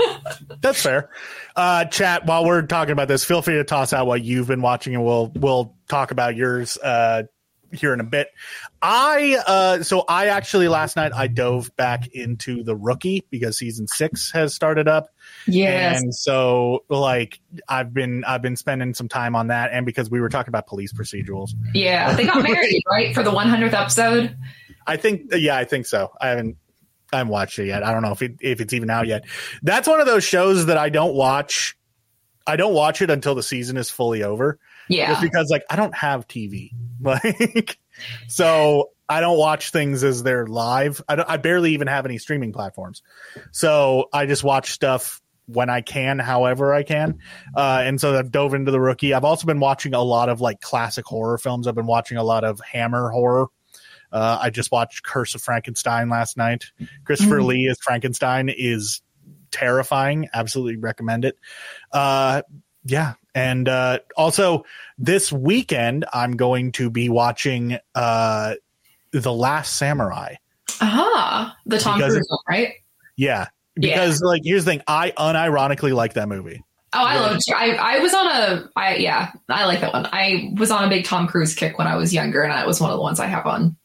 that's 0.61 0.81
fair. 0.81 1.09
Uh, 1.55 1.85
chat 1.85 2.25
while 2.25 2.45
we're 2.45 2.61
talking 2.63 2.91
about 2.91 3.07
this, 3.07 3.23
feel 3.23 3.41
free 3.41 3.55
to 3.55 3.63
toss 3.63 3.93
out 3.93 4.05
what 4.05 4.23
you've 4.23 4.47
been 4.47 4.61
watching, 4.61 4.93
and 4.93 5.03
we'll 5.03 5.31
we'll 5.35 5.73
talk 5.87 6.11
about 6.11 6.35
yours 6.35 6.77
uh, 6.77 7.23
here 7.79 7.93
in 7.93 7.99
a 7.99 8.03
bit. 8.03 8.29
I 8.81 9.41
uh 9.47 9.83
so 9.83 10.05
I 10.07 10.27
actually 10.27 10.67
last 10.67 10.95
night 10.95 11.13
I 11.13 11.27
dove 11.27 11.75
back 11.75 12.07
into 12.07 12.63
the 12.63 12.75
rookie 12.75 13.25
because 13.29 13.57
season 13.57 13.87
six 13.87 14.31
has 14.31 14.53
started 14.53 14.87
up. 14.87 15.09
Yes. 15.47 16.01
And 16.01 16.13
so 16.13 16.83
like 16.89 17.39
I've 17.67 17.93
been 17.93 18.23
I've 18.25 18.41
been 18.41 18.55
spending 18.55 18.93
some 18.93 19.07
time 19.07 19.35
on 19.35 19.47
that 19.47 19.71
and 19.71 19.85
because 19.85 20.09
we 20.09 20.21
were 20.21 20.29
talking 20.29 20.49
about 20.49 20.67
police 20.67 20.93
procedurals. 20.93 21.51
Yeah. 21.73 22.15
They 22.15 22.25
got 22.25 22.43
married, 22.49 22.83
right? 22.89 23.13
For 23.13 23.23
the 23.23 23.31
one 23.31 23.49
hundredth 23.49 23.73
episode. 23.73 24.35
I 24.87 24.97
think 24.97 25.31
yeah, 25.33 25.57
I 25.57 25.65
think 25.65 25.85
so. 25.85 26.11
I 26.21 26.29
haven't 26.29 26.57
I 27.13 27.17
haven't 27.17 27.31
watched 27.31 27.59
it 27.59 27.67
yet. 27.67 27.83
I 27.83 27.93
don't 27.93 28.01
know 28.01 28.11
if 28.11 28.21
it, 28.21 28.35
if 28.41 28.61
it's 28.61 28.73
even 28.73 28.89
out 28.89 29.07
yet. 29.07 29.25
That's 29.63 29.87
one 29.87 29.99
of 29.99 30.05
those 30.05 30.23
shows 30.23 30.65
that 30.65 30.77
I 30.77 30.89
don't 30.89 31.15
watch. 31.15 31.77
I 32.47 32.55
don't 32.55 32.73
watch 32.73 33.01
it 33.01 33.09
until 33.09 33.35
the 33.35 33.43
season 33.43 33.77
is 33.77 33.89
fully 33.89 34.23
over. 34.23 34.59
Yeah. 34.89 35.09
Just 35.09 35.21
because 35.21 35.49
like 35.49 35.63
I 35.69 35.75
don't 35.75 35.95
have 35.95 36.27
TV. 36.27 36.71
Like 37.01 37.77
so 38.27 38.91
I 39.07 39.19
don't 39.19 39.37
watch 39.37 39.71
things 39.71 40.03
as 40.03 40.23
they're 40.23 40.47
live. 40.47 41.01
I, 41.07 41.23
I 41.27 41.37
barely 41.37 41.73
even 41.73 41.87
have 41.87 42.05
any 42.05 42.17
streaming 42.17 42.53
platforms. 42.53 43.03
So 43.51 44.07
I 44.13 44.25
just 44.25 44.43
watch 44.43 44.71
stuff 44.71 45.21
when 45.47 45.69
I 45.69 45.81
can, 45.81 46.19
however 46.19 46.73
I 46.73 46.83
can. 46.83 47.19
Uh, 47.55 47.81
and 47.83 47.99
so 47.99 48.17
I've 48.17 48.31
dove 48.31 48.53
into 48.53 48.71
the 48.71 48.79
rookie. 48.79 49.13
I've 49.13 49.25
also 49.25 49.45
been 49.45 49.59
watching 49.59 49.93
a 49.93 50.01
lot 50.01 50.29
of 50.29 50.41
like 50.41 50.61
classic 50.61 51.05
horror 51.05 51.37
films. 51.37 51.67
I've 51.67 51.75
been 51.75 51.85
watching 51.85 52.17
a 52.17 52.23
lot 52.23 52.43
of 52.43 52.59
Hammer 52.61 53.09
horror. 53.09 53.47
Uh, 54.11 54.39
I 54.41 54.49
just 54.49 54.71
watched 54.71 55.03
Curse 55.03 55.35
of 55.35 55.41
Frankenstein 55.41 56.09
last 56.09 56.37
night. 56.37 56.65
Christopher 57.03 57.39
mm-hmm. 57.39 57.47
Lee 57.47 57.67
as 57.69 57.77
Frankenstein 57.79 58.49
is 58.49 59.01
terrifying. 59.51 60.29
Absolutely 60.33 60.77
recommend 60.77 61.25
it. 61.25 61.37
Uh, 61.91 62.41
yeah, 62.85 63.13
and 63.35 63.67
uh, 63.69 63.99
also 64.15 64.65
this 64.97 65.31
weekend, 65.31 66.05
I'm 66.11 66.37
going 66.37 66.71
to 66.73 66.89
be 66.89 67.09
watching 67.09 67.77
uh, 67.93 68.55
The 69.11 69.33
Last 69.33 69.75
Samurai. 69.75 70.35
Ah, 70.81 71.55
the 71.65 71.77
Tom 71.77 71.99
Cruise 71.99 72.25
one, 72.27 72.39
right? 72.49 72.73
Yeah, 73.15 73.47
because 73.75 74.21
yeah. 74.21 74.27
like 74.27 74.41
here's 74.43 74.65
the 74.65 74.71
thing, 74.71 74.81
I 74.87 75.11
unironically 75.11 75.93
like 75.93 76.13
that 76.13 76.27
movie. 76.27 76.63
Oh, 76.93 77.03
I 77.03 77.19
love. 77.19 77.39
I 77.53 77.75
I 77.75 77.99
was 77.99 78.13
on 78.13 78.27
a. 78.27 78.69
I 78.75 78.95
yeah, 78.95 79.31
I 79.49 79.65
like 79.65 79.81
that 79.81 79.91
one. 79.91 80.07
I 80.11 80.53
was 80.57 80.71
on 80.71 80.85
a 80.85 80.89
big 80.89 81.03
Tom 81.03 81.27
Cruise 81.27 81.53
kick 81.53 81.77
when 81.77 81.87
I 81.87 81.97
was 81.97 82.13
younger, 82.13 82.41
and 82.41 82.57
it 82.57 82.65
was 82.65 82.79
one 82.79 82.89
of 82.89 82.95
the 82.95 83.01
ones 83.01 83.19
I 83.19 83.27
have 83.27 83.45
on. 83.45 83.75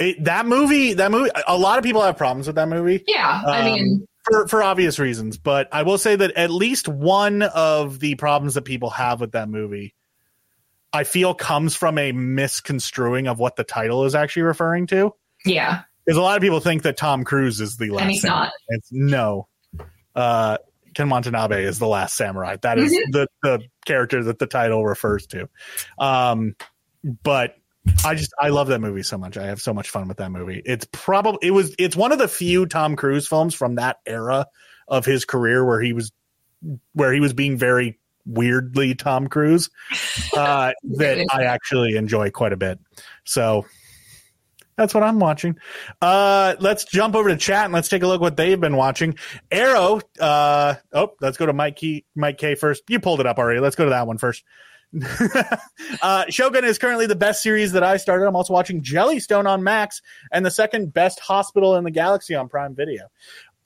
It, 0.00 0.24
that 0.24 0.46
movie, 0.46 0.94
that 0.94 1.12
movie, 1.12 1.30
a 1.46 1.56
lot 1.56 1.78
of 1.78 1.84
people 1.84 2.02
have 2.02 2.16
problems 2.16 2.48
with 2.48 2.56
that 2.56 2.68
movie. 2.68 3.04
Yeah, 3.06 3.42
I 3.46 3.60
um, 3.60 3.64
mean, 3.64 4.08
for 4.24 4.46
for 4.48 4.62
obvious 4.62 4.98
reasons. 4.98 5.38
But 5.38 5.68
I 5.72 5.82
will 5.82 5.98
say 5.98 6.16
that 6.16 6.32
at 6.32 6.50
least 6.50 6.88
one 6.88 7.42
of 7.42 7.98
the 7.98 8.14
problems 8.14 8.54
that 8.54 8.62
people 8.62 8.90
have 8.90 9.20
with 9.20 9.32
that 9.32 9.48
movie, 9.48 9.94
I 10.92 11.04
feel, 11.04 11.34
comes 11.34 11.76
from 11.76 11.98
a 11.98 12.12
misconstruing 12.12 13.26
of 13.26 13.38
what 13.38 13.56
the 13.56 13.64
title 13.64 14.04
is 14.04 14.14
actually 14.14 14.42
referring 14.42 14.86
to. 14.88 15.14
Yeah, 15.44 15.82
because 16.04 16.16
a 16.16 16.22
lot 16.22 16.36
of 16.36 16.42
people 16.42 16.60
think 16.60 16.82
that 16.82 16.96
Tom 16.96 17.24
Cruise 17.24 17.60
is 17.60 17.76
the 17.76 17.90
last. 17.90 18.02
And 18.02 18.10
he's 18.10 18.22
samurai. 18.22 18.44
not. 18.44 18.52
It's 18.68 18.88
no. 18.92 19.48
Uh, 20.14 20.58
Ken 20.94 21.08
Watanabe 21.08 21.64
is 21.64 21.78
the 21.78 21.86
last 21.86 22.16
samurai. 22.16 22.56
That 22.62 22.78
is 22.78 22.92
mm-hmm. 22.92 23.10
the 23.10 23.28
the 23.42 23.62
character 23.84 24.22
that 24.24 24.38
the 24.38 24.46
title 24.46 24.84
refers 24.84 25.26
to. 25.28 25.48
Um, 25.98 26.54
but 27.22 27.56
I 28.04 28.14
just 28.14 28.32
I 28.38 28.48
love 28.48 28.68
that 28.68 28.80
movie 28.80 29.02
so 29.02 29.18
much. 29.18 29.36
I 29.36 29.46
have 29.46 29.60
so 29.60 29.74
much 29.74 29.90
fun 29.90 30.08
with 30.08 30.18
that 30.18 30.30
movie. 30.30 30.62
It's 30.64 30.86
probably 30.92 31.48
it 31.48 31.50
was 31.50 31.74
it's 31.78 31.96
one 31.96 32.12
of 32.12 32.18
the 32.18 32.28
few 32.28 32.66
Tom 32.66 32.96
Cruise 32.96 33.26
films 33.26 33.54
from 33.54 33.76
that 33.76 33.98
era 34.06 34.46
of 34.86 35.04
his 35.04 35.24
career 35.24 35.64
where 35.64 35.80
he 35.80 35.92
was 35.92 36.12
where 36.92 37.12
he 37.12 37.20
was 37.20 37.32
being 37.32 37.56
very 37.56 37.98
weirdly 38.24 38.94
Tom 38.94 39.26
Cruise 39.26 39.70
uh, 40.36 40.72
that 40.96 41.26
I 41.32 41.44
actually 41.44 41.96
enjoy 41.96 42.30
quite 42.30 42.52
a 42.52 42.56
bit. 42.56 42.78
So 43.24 43.66
that's 44.76 44.94
what 44.94 45.02
I'm 45.02 45.18
watching. 45.18 45.58
Uh, 46.00 46.54
let's 46.60 46.84
jump 46.84 47.14
over 47.14 47.28
to 47.28 47.36
chat 47.36 47.64
and 47.64 47.74
let's 47.74 47.88
take 47.88 48.02
a 48.02 48.06
look 48.06 48.20
what 48.20 48.36
they've 48.36 48.60
been 48.60 48.76
watching. 48.76 49.16
Arrow. 49.50 50.00
Uh, 50.18 50.76
oh, 50.92 51.12
let's 51.20 51.36
go 51.36 51.46
to 51.46 51.52
Mike 51.52 51.76
Key, 51.76 52.04
Mike 52.14 52.38
K 52.38 52.54
first. 52.54 52.82
You 52.88 53.00
pulled 53.00 53.20
it 53.20 53.26
up 53.26 53.38
already. 53.38 53.60
Let's 53.60 53.76
go 53.76 53.84
to 53.84 53.90
that 53.90 54.06
one 54.06 54.18
first. 54.18 54.44
uh, 56.02 56.24
Shogun 56.28 56.64
is 56.64 56.78
currently 56.78 57.06
the 57.06 57.16
best 57.16 57.42
series 57.42 57.72
that 57.72 57.82
I 57.82 57.96
started. 57.96 58.26
I'm 58.26 58.36
also 58.36 58.52
watching 58.52 58.82
Jellystone 58.82 59.46
on 59.46 59.62
Max 59.62 60.02
and 60.30 60.44
the 60.44 60.50
second 60.50 60.92
best 60.92 61.20
hospital 61.20 61.76
in 61.76 61.84
the 61.84 61.90
galaxy 61.90 62.34
on 62.34 62.48
Prime 62.48 62.74
Video. 62.74 63.04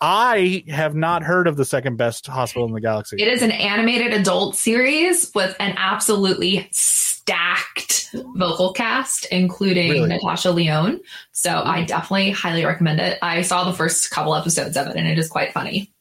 I 0.00 0.64
have 0.68 0.94
not 0.94 1.22
heard 1.22 1.48
of 1.48 1.56
the 1.56 1.64
second 1.64 1.96
best 1.96 2.26
hospital 2.26 2.66
in 2.66 2.74
the 2.74 2.80
galaxy. 2.80 3.16
It 3.18 3.28
is 3.28 3.42
an 3.42 3.50
animated 3.50 4.12
adult 4.12 4.56
series 4.56 5.32
with 5.34 5.56
an 5.58 5.74
absolutely 5.78 6.68
stacked 6.70 8.14
vocal 8.36 8.72
cast, 8.72 9.26
including 9.26 9.90
really? 9.90 10.08
Natasha 10.08 10.50
Lyonne. 10.50 11.00
So 11.32 11.50
mm-hmm. 11.50 11.68
I 11.68 11.84
definitely 11.84 12.30
highly 12.30 12.64
recommend 12.64 13.00
it. 13.00 13.18
I 13.22 13.42
saw 13.42 13.64
the 13.64 13.72
first 13.72 14.10
couple 14.10 14.34
episodes 14.34 14.76
of 14.76 14.86
it 14.86 14.96
and 14.96 15.08
it 15.08 15.18
is 15.18 15.28
quite 15.28 15.52
funny. 15.52 15.92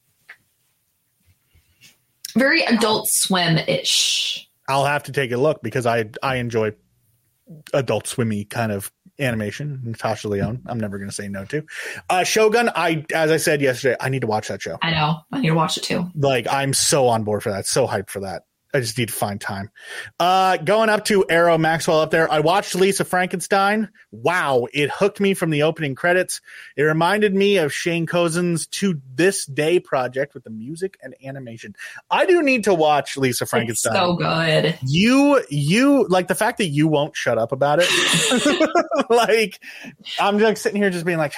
Very 2.35 2.63
adult 2.63 3.07
swim 3.07 3.57
ish. 3.57 4.44
I'll 4.67 4.85
have 4.85 5.03
to 5.03 5.11
take 5.11 5.31
a 5.31 5.37
look 5.37 5.61
because 5.61 5.85
I 5.85 6.05
I 6.21 6.35
enjoy 6.37 6.73
adult 7.73 8.07
swimmy 8.07 8.45
kind 8.45 8.71
of 8.71 8.91
animation. 9.19 9.81
Natasha 9.83 10.27
Lyonne, 10.27 10.61
I'm 10.65 10.79
never 10.79 10.97
going 10.97 11.09
to 11.09 11.15
say 11.15 11.27
no 11.27 11.45
to. 11.45 11.63
Uh, 12.09 12.23
Shogun, 12.23 12.69
I 12.75 13.05
as 13.13 13.31
I 13.31 13.37
said 13.37 13.61
yesterday, 13.61 13.95
I 13.99 14.09
need 14.09 14.21
to 14.21 14.27
watch 14.27 14.47
that 14.47 14.61
show. 14.61 14.77
I 14.81 14.91
know, 14.91 15.19
I 15.31 15.39
need 15.39 15.49
to 15.49 15.55
watch 15.55 15.77
it 15.77 15.83
too. 15.83 16.09
Like 16.15 16.47
I'm 16.49 16.73
so 16.73 17.07
on 17.07 17.23
board 17.23 17.43
for 17.43 17.51
that, 17.51 17.67
so 17.67 17.87
hyped 17.87 18.09
for 18.09 18.21
that. 18.21 18.43
I 18.73 18.81
just 18.81 18.97
need 18.97 19.07
to 19.07 19.13
find 19.13 19.39
time. 19.39 19.71
Uh, 20.19 20.57
going 20.57 20.89
up 20.89 21.05
to 21.05 21.25
Arrow 21.29 21.57
Maxwell 21.57 22.01
up 22.01 22.11
there. 22.11 22.29
I 22.29 22.41
watched 22.41 22.75
Lisa 22.75 23.05
Frankenstein. 23.05 23.89
Wow, 24.11 24.67
it 24.73 24.89
hooked 24.91 25.19
me 25.19 25.33
from 25.33 25.49
the 25.49 25.63
opening 25.63 25.95
credits. 25.95 26.41
It 26.75 26.83
reminded 26.83 27.33
me 27.33 27.57
of 27.57 27.71
Shane 27.73 28.05
Koyczan's 28.05 28.67
To 28.67 28.99
This 29.13 29.45
Day 29.45 29.79
project 29.79 30.33
with 30.33 30.43
the 30.43 30.49
music 30.49 30.97
and 31.01 31.15
animation. 31.23 31.75
I 32.09 32.25
do 32.25 32.43
need 32.43 32.65
to 32.65 32.73
watch 32.73 33.15
Lisa 33.15 33.45
Frankenstein. 33.45 33.93
It's 33.93 34.01
so 34.01 34.15
good. 34.15 34.77
You, 34.85 35.41
you 35.49 36.07
like 36.09 36.27
the 36.27 36.35
fact 36.35 36.57
that 36.57 36.67
you 36.67 36.87
won't 36.87 37.15
shut 37.15 37.37
up 37.37 37.53
about 37.53 37.79
it. 37.81 38.69
like, 39.09 39.59
I'm 40.19 40.39
just 40.39 40.61
sitting 40.61 40.81
here 40.81 40.89
just 40.89 41.05
being 41.05 41.17
like, 41.17 41.33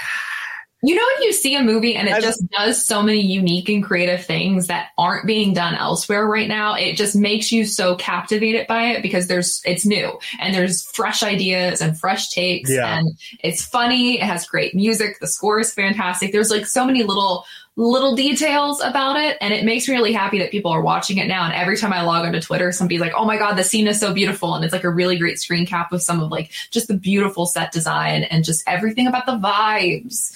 you 0.84 0.94
know, 0.94 1.02
when 1.16 1.24
you 1.24 1.34
see 1.34 1.56
a 1.56 1.64
movie 1.64 1.96
and 1.96 2.08
it 2.08 2.22
just 2.22 2.48
does 2.52 2.86
so 2.86 3.02
many 3.02 3.22
unique 3.22 3.68
and 3.68 3.84
creative 3.84 4.24
things 4.24 4.68
that 4.68 4.90
aren't 4.96 5.26
being 5.26 5.54
done 5.54 5.74
elsewhere 5.74 6.28
right 6.28 6.48
now, 6.48 6.76
it 6.76 6.96
just 6.96 7.16
makes 7.16 7.52
you 7.52 7.66
so 7.66 7.96
captivated 7.96 8.68
by 8.68 8.92
it 8.92 9.02
because 9.02 9.28
there's 9.28 9.60
it's 9.66 9.88
new 9.88 10.20
and 10.40 10.54
there's 10.54 10.84
fresh 10.92 11.24
ideas 11.24 11.82
and 11.82 12.00
fresh 12.00 12.30
takes 12.30 12.70
yeah. 12.70 13.00
and 13.00 13.18
it's 13.44 13.66
funny. 13.66 14.20
It 14.20 14.24
has 14.24 14.46
great 14.46 14.76
music. 14.76 15.20
The 15.20 15.26
score 15.26 15.60
is 15.60 15.74
fantastic. 15.74 16.32
There's 16.32 16.52
like 16.52 16.68
so 16.68 16.86
many 16.86 17.02
little 17.02 17.46
little 17.78 18.16
details 18.16 18.82
about 18.82 19.18
it 19.18 19.38
and 19.40 19.54
it 19.54 19.64
makes 19.64 19.88
me 19.88 19.94
really 19.94 20.12
happy 20.12 20.40
that 20.40 20.50
people 20.50 20.72
are 20.72 20.82
watching 20.82 21.20
it 21.20 21.28
now. 21.28 21.46
And 21.46 21.54
every 21.54 21.78
time 21.78 21.94
i 21.94 22.02
log 22.02 22.26
onto 22.26 22.42
twitter 22.42 22.72
somebody's 22.72 23.00
like 23.00 23.14
oh 23.16 23.24
my 23.24 23.38
god 23.38 23.54
the 23.54 23.64
scene 23.64 23.88
is 23.88 24.00
so 24.00 24.14
beautiful. 24.14 24.56
And 24.56 24.66
it's 24.66 24.74
like 24.74 24.84
a 24.84 24.90
really 24.90 25.18
great 25.18 25.40
screen 25.40 25.66
cap 25.66 25.94
of 25.94 26.02
some 26.02 26.20
of 26.20 26.32
like 26.32 26.52
just 26.72 26.88
the 26.88 26.98
beautiful 26.98 27.46
set 27.46 27.72
design 27.72 28.24
and 28.24 28.44
just 28.44 28.64
everything 28.68 29.08
about 29.08 29.28
the 29.28 29.38
vibes 29.38 30.36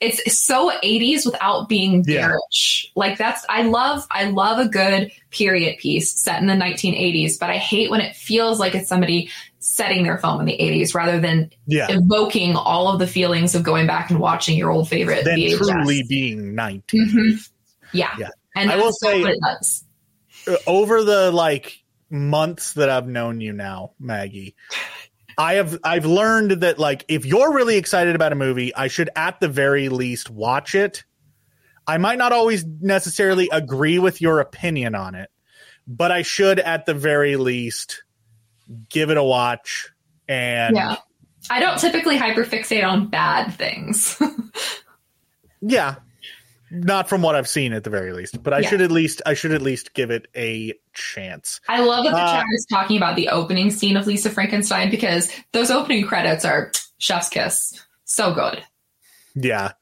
it's 0.00 0.40
so 0.40 0.70
80s 0.82 1.26
without 1.26 1.68
being 1.68 2.04
Yeah. 2.06 2.28
garish. 2.28 2.90
Like 2.94 3.18
that's 3.18 3.44
I 3.48 3.62
love 3.62 4.06
I 4.10 4.30
love 4.30 4.58
a 4.64 4.68
good 4.68 5.10
period 5.30 5.78
piece 5.78 6.12
set 6.20 6.40
in 6.40 6.46
the 6.46 6.54
1980s, 6.54 7.38
but 7.38 7.50
I 7.50 7.56
hate 7.56 7.90
when 7.90 8.00
it 8.00 8.14
feels 8.14 8.60
like 8.60 8.74
it's 8.74 8.88
somebody 8.88 9.28
setting 9.60 10.04
their 10.04 10.16
film 10.18 10.38
in 10.40 10.46
the 10.46 10.56
80s 10.56 10.94
rather 10.94 11.18
than 11.20 11.50
Yeah. 11.66 11.88
evoking 11.90 12.54
all 12.54 12.92
of 12.92 13.00
the 13.00 13.06
feelings 13.08 13.54
of 13.56 13.64
going 13.64 13.86
back 13.88 14.08
and 14.10 14.20
watching 14.20 14.56
your 14.56 14.70
old 14.70 14.88
favorite 14.88 15.24
Then 15.24 15.36
VHS. 15.38 15.58
truly 15.68 16.04
being 16.08 16.54
19. 16.54 17.08
Mhm. 17.08 17.48
Yeah. 17.92 18.10
Yeah. 18.18 18.28
And 18.54 18.70
I 18.70 18.76
will 18.76 18.92
say- 18.92 19.20
what 19.22 19.32
it 19.32 19.40
does. 19.42 19.84
over 20.66 21.02
the 21.04 21.30
like 21.32 21.82
months 22.08 22.72
that 22.74 22.88
I've 22.88 23.06
known 23.08 23.40
you 23.40 23.52
now, 23.52 23.90
Maggie, 23.98 24.54
I 25.38 25.54
have 25.54 25.78
I've 25.84 26.04
learned 26.04 26.50
that 26.62 26.80
like 26.80 27.04
if 27.06 27.24
you're 27.24 27.54
really 27.54 27.76
excited 27.76 28.16
about 28.16 28.32
a 28.32 28.34
movie, 28.34 28.74
I 28.74 28.88
should 28.88 29.08
at 29.14 29.38
the 29.38 29.48
very 29.48 29.88
least 29.88 30.28
watch 30.28 30.74
it. 30.74 31.04
I 31.86 31.96
might 31.96 32.18
not 32.18 32.32
always 32.32 32.64
necessarily 32.66 33.48
agree 33.50 33.98
with 34.00 34.20
your 34.20 34.40
opinion 34.40 34.96
on 34.96 35.14
it, 35.14 35.30
but 35.86 36.10
I 36.10 36.22
should 36.22 36.58
at 36.58 36.86
the 36.86 36.92
very 36.92 37.36
least 37.36 38.02
give 38.90 39.10
it 39.10 39.16
a 39.16 39.22
watch 39.22 39.88
and 40.28 40.76
Yeah. 40.76 40.96
I 41.50 41.60
don't 41.60 41.78
typically 41.78 42.18
hyperfixate 42.18 42.84
on 42.84 43.06
bad 43.06 43.54
things. 43.54 44.20
yeah, 45.62 45.94
not 46.70 47.08
from 47.08 47.22
what 47.22 47.34
I've 47.34 47.48
seen 47.48 47.72
at 47.72 47.84
the 47.84 47.90
very 47.90 48.12
least, 48.12 48.42
but 48.42 48.52
I 48.52 48.60
Yeah. 48.60 48.68
should 48.70 48.80
at 48.82 48.90
least 48.90 49.22
I 49.26 49.34
should 49.34 49.52
at 49.52 49.62
least 49.62 49.94
give 49.94 50.10
it 50.10 50.26
a 50.36 50.74
chance. 50.92 51.60
I 51.68 51.80
love 51.80 52.04
that 52.04 52.10
the 52.12 52.16
Uh, 52.18 52.32
chat 52.36 52.44
is 52.52 52.66
talking 52.70 52.96
about 52.96 53.16
the 53.16 53.28
opening 53.28 53.70
scene 53.70 53.96
of 53.96 54.06
Lisa 54.06 54.30
Frankenstein 54.30 54.90
because 54.90 55.30
those 55.52 55.70
opening 55.70 56.04
credits 56.06 56.44
are 56.44 56.70
chef's 56.98 57.28
kiss. 57.28 57.72
So 58.04 58.32
good. 58.34 58.62
Yeah. 59.34 59.72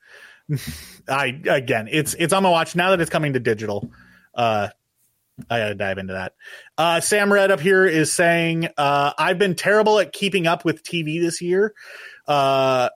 I 1.09 1.41
again, 1.49 1.89
it's 1.91 2.15
it's 2.15 2.33
on 2.33 2.43
my 2.43 2.51
watch 2.51 2.77
now 2.77 2.91
that 2.91 3.01
it's 3.01 3.11
coming 3.11 3.33
to 3.35 3.41
digital. 3.41 3.91
Uh 4.35 4.69
I 5.51 5.59
gotta 5.59 5.75
dive 5.75 5.99
into 5.99 6.15
that. 6.15 6.35
Uh 6.79 7.01
Sam 7.01 7.33
Red 7.33 7.51
up 7.51 7.61
here 7.61 7.85
is 7.87 8.13
saying, 8.13 8.69
uh, 8.79 9.13
I've 9.19 9.39
been 9.39 9.55
terrible 9.55 9.99
at 9.99 10.13
keeping 10.13 10.47
up 10.47 10.65
with 10.65 10.83
TV 10.83 11.21
this 11.21 11.43
year. 11.43 11.75
Uh 12.27 12.89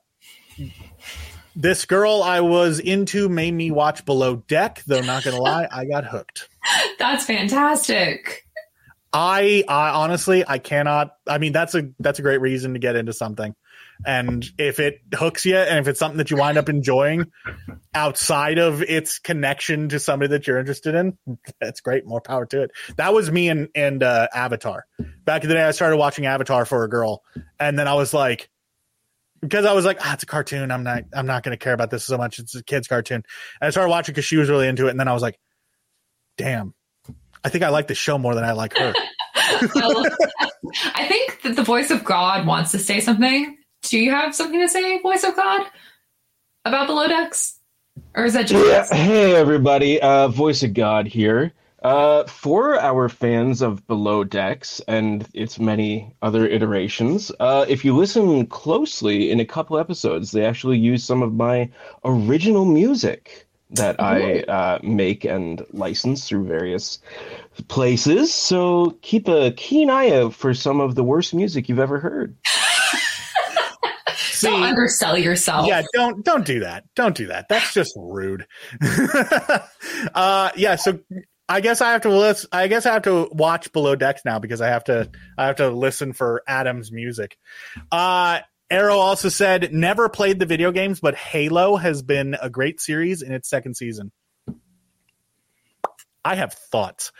this 1.61 1.85
girl 1.85 2.23
I 2.23 2.41
was 2.41 2.79
into 2.81 3.29
made 3.29 3.53
me 3.53 3.71
watch 3.71 4.05
Below 4.05 4.37
Deck, 4.49 4.83
though 4.87 5.03
not 5.03 5.25
gonna 5.25 5.41
lie, 5.41 5.69
I 5.71 5.85
got 5.85 6.05
hooked. 6.05 6.49
That's 6.99 7.25
fantastic. 7.25 8.47
I, 9.13 9.65
I 9.69 9.91
honestly 9.91 10.45
I 10.47 10.59
cannot 10.59 11.17
I 11.27 11.39
mean 11.39 11.53
that's 11.53 11.75
a 11.75 11.91
that's 11.99 12.21
a 12.21 12.23
great 12.23 12.41
reason 12.41 12.75
to 12.75 12.79
get 12.79 12.95
into 12.95 13.13
something. 13.13 13.57
And 14.07 14.47
if 14.57 14.79
it 14.79 15.01
hooks 15.13 15.45
you 15.45 15.57
and 15.57 15.81
if 15.81 15.89
it's 15.89 15.99
something 15.99 16.19
that 16.19 16.31
you 16.31 16.37
wind 16.37 16.57
up 16.57 16.69
enjoying 16.69 17.27
outside 17.93 18.59
of 18.59 18.83
its 18.83 19.19
connection 19.19 19.89
to 19.89 19.99
somebody 19.99 20.29
that 20.29 20.47
you're 20.47 20.61
interested 20.61 20.95
in, 20.95 21.19
that's 21.61 21.81
great. 21.81 22.07
More 22.07 22.21
power 22.21 22.47
to 22.47 22.63
it. 22.63 22.71
That 22.99 23.13
was 23.13 23.33
me 23.33 23.49
and 23.49 23.69
and 23.75 24.05
uh, 24.05 24.29
Avatar. 24.33 24.87
Back 25.25 25.43
in 25.43 25.49
the 25.49 25.57
day 25.57 25.65
I 25.65 25.73
started 25.73 25.97
watching 25.97 26.27
Avatar 26.27 26.65
for 26.65 26.85
a 26.85 26.89
girl 26.89 27.25
and 27.59 27.77
then 27.77 27.89
I 27.89 27.95
was 27.95 28.15
like 28.15 28.49
because 29.41 29.65
I 29.65 29.73
was 29.73 29.85
like, 29.85 29.99
ah, 30.01 30.15
it's 30.15 30.23
a 30.23 30.27
cartoon. 30.27 30.71
I'm 30.71 30.83
not 30.83 31.05
I'm 31.15 31.27
not 31.27 31.43
gonna 31.43 31.57
care 31.57 31.73
about 31.73 31.91
this 31.91 32.05
so 32.05 32.17
much. 32.17 32.39
It's 32.39 32.55
a 32.55 32.63
kid's 32.63 32.89
cartoon. 32.89 33.23
And 33.61 33.69
I 33.69 33.71
started 33.71 33.91
watching 33.91 34.13
because 34.13 34.25
she 34.25 34.37
was 34.37 34.49
really 34.49 34.69
into 34.69 34.87
it, 34.87 34.91
and 34.91 35.01
then 35.01 35.09
I 35.09 35.13
was 35.13 35.23
like, 35.23 35.39
damn, 36.37 36.75
I 37.45 37.49
think 37.49 37.65
I 37.65 37.69
like 37.69 37.89
the 37.89 37.95
show 37.95 38.19
more 38.19 38.35
than 38.35 38.45
I 38.45 38.53
like 38.53 38.77
her. 38.77 38.93
I. 39.35 40.11
I 40.95 41.07
think 41.07 41.43
that 41.43 41.57
the 41.57 41.63
voice 41.63 41.91
of 41.91 42.05
God 42.05 42.47
wants 42.47 42.71
to 42.73 42.79
say 42.79 43.01
something. 43.01 43.57
Do 43.83 43.99
you 43.99 44.11
have 44.11 44.35
something 44.35 44.61
to 44.61 44.69
say, 44.69 45.01
voice 45.01 45.25
of 45.25 45.35
God, 45.35 45.67
about 46.65 46.87
the 46.87 46.93
Lodex? 46.93 47.55
Or 48.15 48.25
is 48.25 48.35
that 48.35 48.47
just 48.47 48.93
Yeah, 48.93 48.97
hey 48.97 49.35
everybody, 49.35 50.01
uh, 50.01 50.29
Voice 50.29 50.63
of 50.63 50.75
God 50.75 51.07
here. 51.07 51.53
Uh, 51.83 52.25
for 52.25 52.79
our 52.79 53.09
fans 53.09 53.63
of 53.63 53.87
Below 53.87 54.23
Decks 54.23 54.83
and 54.87 55.27
its 55.33 55.59
many 55.59 56.15
other 56.21 56.47
iterations, 56.47 57.33
uh, 57.41 57.65
if 57.69 57.85
you 57.85 57.97
listen 57.97 58.47
closely 58.47 59.31
in 59.31 59.41
a 59.41 59.47
couple 59.47 59.79
episodes, 59.79 60.33
they 60.33 60.45
actually 60.45 60.77
use 60.77 61.03
some 61.03 61.23
of 61.23 61.33
my 61.33 61.71
original 62.05 62.67
music 62.67 63.47
that 63.71 64.01
I 64.01 64.41
uh, 64.43 64.79
make 64.83 65.25
and 65.25 65.65
license 65.73 66.29
through 66.29 66.45
various 66.45 66.99
places. 67.69 68.35
So 68.35 68.99
keep 69.01 69.29
a 69.29 69.53
keen 69.53 69.89
eye 69.89 70.11
out 70.11 70.35
for 70.35 70.53
some 70.53 70.81
of 70.81 70.97
the 70.97 71.05
worst 71.05 71.33
music 71.33 71.69
you've 71.69 71.79
ever 71.79 71.99
heard. 71.99 72.37
See, 74.17 74.49
don't 74.49 74.63
undersell 74.63 75.19
yourself? 75.19 75.67
yeah, 75.67 75.83
don't 75.93 76.25
don't 76.25 76.47
do 76.47 76.61
that. 76.61 76.85
Don't 76.95 77.15
do 77.15 77.27
that. 77.27 77.49
That's 77.49 77.75
just 77.75 77.93
rude. 77.97 78.47
uh, 80.15 80.51
yeah. 80.57 80.77
So 80.77 80.99
I 81.51 81.61
guess 81.61 81.81
I 81.81 81.91
have 81.91 82.03
to 82.03 82.11
listen. 82.11 82.49
I 82.53 82.69
guess 82.69 82.87
I 82.87 82.93
have 82.93 83.03
to 83.03 83.29
watch 83.33 83.73
Below 83.73 83.97
Decks 83.97 84.23
now 84.25 84.39
because 84.39 84.61
I 84.61 84.69
have 84.69 84.85
to. 84.85 85.11
I 85.37 85.47
have 85.47 85.57
to 85.57 85.71
listen 85.71 86.13
for 86.13 86.45
Adam's 86.47 86.93
music. 86.93 87.37
Uh, 87.91 88.39
Arrow 88.71 88.99
also 88.99 89.29
said 89.29 89.75
never 89.75 90.09
played 90.09 90.39
the 90.39 90.47
video 90.47 90.71
games, 90.71 91.01
but 91.01 91.17
Halo 91.17 91.75
has 91.75 92.03
been 92.03 92.37
a 92.41 92.49
great 92.49 92.81
series 92.81 93.23
in 93.23 93.33
its 93.33 93.49
second 93.49 93.75
season. 93.75 94.13
I 96.25 96.37
have 96.37 96.53
thoughts. 96.53 97.11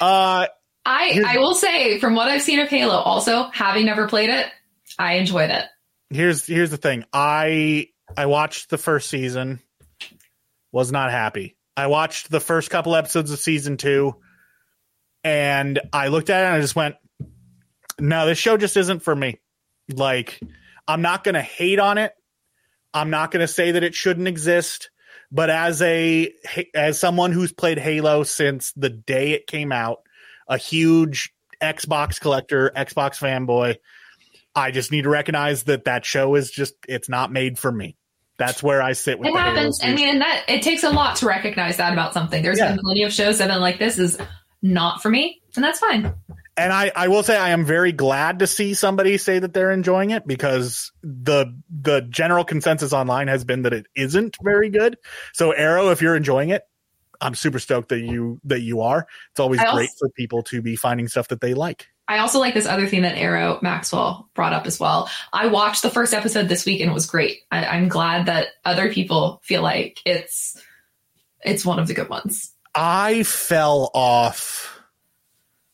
Uh, 0.00 0.46
I 0.86 1.22
I 1.26 1.38
will 1.38 1.56
say 1.56 1.98
from 1.98 2.14
what 2.14 2.28
I've 2.28 2.42
seen 2.42 2.60
of 2.60 2.68
Halo, 2.68 2.94
also 2.94 3.50
having 3.52 3.86
never 3.86 4.06
played 4.06 4.30
it, 4.30 4.46
I 5.00 5.14
enjoyed 5.14 5.50
it. 5.50 5.64
here's 6.10 6.46
here's 6.46 6.70
the 6.70 6.76
thing. 6.76 7.04
I 7.12 7.88
I 8.16 8.26
watched 8.26 8.70
the 8.70 8.78
first 8.78 9.10
season, 9.10 9.58
was 10.70 10.92
not 10.92 11.10
happy. 11.10 11.56
I 11.80 11.86
watched 11.86 12.30
the 12.30 12.40
first 12.40 12.68
couple 12.70 12.94
episodes 12.94 13.30
of 13.30 13.38
season 13.38 13.78
two, 13.78 14.16
and 15.24 15.80
I 15.92 16.08
looked 16.08 16.28
at 16.28 16.42
it 16.42 16.46
and 16.46 16.56
I 16.56 16.60
just 16.60 16.76
went, 16.76 16.96
"No, 17.98 18.26
this 18.26 18.38
show 18.38 18.56
just 18.56 18.76
isn't 18.76 19.00
for 19.00 19.16
me." 19.16 19.38
Like, 19.88 20.38
I'm 20.86 21.00
not 21.00 21.24
gonna 21.24 21.42
hate 21.42 21.78
on 21.78 21.96
it. 21.96 22.12
I'm 22.92 23.08
not 23.08 23.30
gonna 23.30 23.48
say 23.48 23.72
that 23.72 23.82
it 23.82 23.94
shouldn't 23.94 24.28
exist. 24.28 24.90
But 25.32 25.48
as 25.48 25.80
a 25.80 26.32
as 26.74 26.98
someone 26.98 27.32
who's 27.32 27.52
played 27.52 27.78
Halo 27.78 28.24
since 28.24 28.72
the 28.72 28.90
day 28.90 29.32
it 29.32 29.46
came 29.46 29.72
out, 29.72 30.00
a 30.48 30.58
huge 30.58 31.32
Xbox 31.62 32.20
collector, 32.20 32.72
Xbox 32.76 33.18
fanboy, 33.18 33.76
I 34.54 34.70
just 34.70 34.90
need 34.90 35.02
to 35.02 35.08
recognize 35.08 35.62
that 35.64 35.84
that 35.84 36.04
show 36.04 36.34
is 36.34 36.50
just 36.50 36.74
it's 36.88 37.08
not 37.08 37.32
made 37.32 37.58
for 37.58 37.72
me. 37.72 37.96
That's 38.40 38.62
where 38.62 38.82
I 38.82 38.92
sit 38.92 39.18
with 39.20 39.28
It 39.28 39.36
happens. 39.36 39.78
I 39.84 39.94
mean, 39.94 40.18
that 40.18 40.44
it 40.48 40.62
takes 40.62 40.82
a 40.82 40.90
lot 40.90 41.16
to 41.16 41.26
recognize 41.26 41.76
that 41.76 41.92
about 41.92 42.14
something. 42.14 42.42
There's 42.42 42.58
Yeah. 42.58 42.70
been 42.72 42.80
plenty 42.82 43.02
of 43.04 43.12
shows 43.12 43.38
that 43.38 43.44
have 43.50 43.54
been 43.56 43.60
like, 43.62 43.78
"This 43.78 43.98
is 43.98 44.18
not 44.62 45.02
for 45.02 45.10
me," 45.10 45.40
and 45.54 45.64
that's 45.64 45.78
fine. 45.78 46.12
and 46.56 46.72
I, 46.74 46.90
I 46.94 47.08
will 47.08 47.22
say 47.22 47.38
I 47.38 47.50
am 47.50 47.64
very 47.64 47.92
glad 47.92 48.40
to 48.40 48.46
see 48.46 48.74
somebody 48.74 49.16
say 49.18 49.38
that 49.38 49.54
they're 49.54 49.70
enjoying 49.70 50.10
it 50.10 50.26
because 50.26 50.90
the 51.02 51.46
the 51.70 52.00
general 52.02 52.44
consensus 52.44 52.92
online 52.92 53.28
has 53.28 53.44
been 53.44 53.62
that 53.62 53.72
it 53.72 53.86
isn't 53.94 54.36
very 54.42 54.68
good. 54.70 54.96
So 55.32 55.52
Arrow, 55.52 55.90
if 55.90 56.02
you're 56.02 56.16
enjoying 56.16 56.50
it, 56.50 56.62
I'm 57.20 57.34
super 57.34 57.58
stoked 57.58 57.90
that 57.90 58.00
you 58.00 58.40
that 58.44 58.60
you 58.60 58.80
are. 58.80 59.06
It's 59.30 59.40
always 59.40 59.60
also- 59.60 59.74
great 59.76 59.90
for 59.98 60.08
people 60.10 60.42
to 60.44 60.60
be 60.60 60.76
finding 60.76 61.08
stuff 61.08 61.28
that 61.28 61.40
they 61.40 61.54
like. 61.54 61.88
I 62.10 62.18
also 62.18 62.40
like 62.40 62.54
this 62.54 62.66
other 62.66 62.88
thing 62.88 63.02
that 63.02 63.16
Arrow 63.16 63.60
Maxwell 63.62 64.28
brought 64.34 64.52
up 64.52 64.66
as 64.66 64.80
well. 64.80 65.08
I 65.32 65.46
watched 65.46 65.82
the 65.82 65.90
first 65.90 66.12
episode 66.12 66.48
this 66.48 66.66
week 66.66 66.80
and 66.80 66.90
it 66.90 66.94
was 66.94 67.06
great. 67.06 67.42
I, 67.52 67.64
I'm 67.64 67.86
glad 67.88 68.26
that 68.26 68.48
other 68.64 68.92
people 68.92 69.40
feel 69.44 69.62
like 69.62 70.00
it's 70.04 70.60
it's 71.44 71.64
one 71.64 71.78
of 71.78 71.86
the 71.86 71.94
good 71.94 72.08
ones. 72.08 72.52
I 72.74 73.22
fell 73.22 73.92
off 73.94 74.80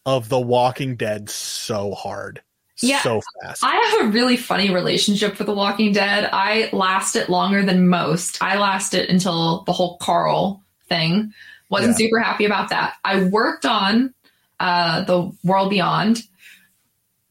of 0.04 0.28
The 0.28 0.38
Walking 0.38 0.96
Dead 0.96 1.30
so 1.30 1.92
hard. 1.92 2.42
Yeah. 2.82 3.00
So 3.00 3.22
fast. 3.42 3.64
I 3.64 3.74
have 3.98 4.08
a 4.08 4.12
really 4.12 4.36
funny 4.36 4.70
relationship 4.70 5.38
with 5.38 5.46
The 5.46 5.54
Walking 5.54 5.92
Dead. 5.92 6.28
I 6.30 6.68
lasted 6.74 7.30
longer 7.30 7.64
than 7.64 7.88
most. 7.88 8.42
I 8.42 8.58
lasted 8.58 9.08
until 9.08 9.64
the 9.64 9.72
whole 9.72 9.96
Carl 9.96 10.62
thing. 10.86 11.32
Wasn't 11.70 11.92
Yeah. 11.92 12.06
super 12.06 12.20
happy 12.20 12.44
about 12.44 12.68
that. 12.68 12.94
I 13.04 13.24
worked 13.24 13.64
on 13.64 14.12
uh, 14.60 15.04
the 15.04 15.32
World 15.44 15.70
Beyond. 15.70 16.22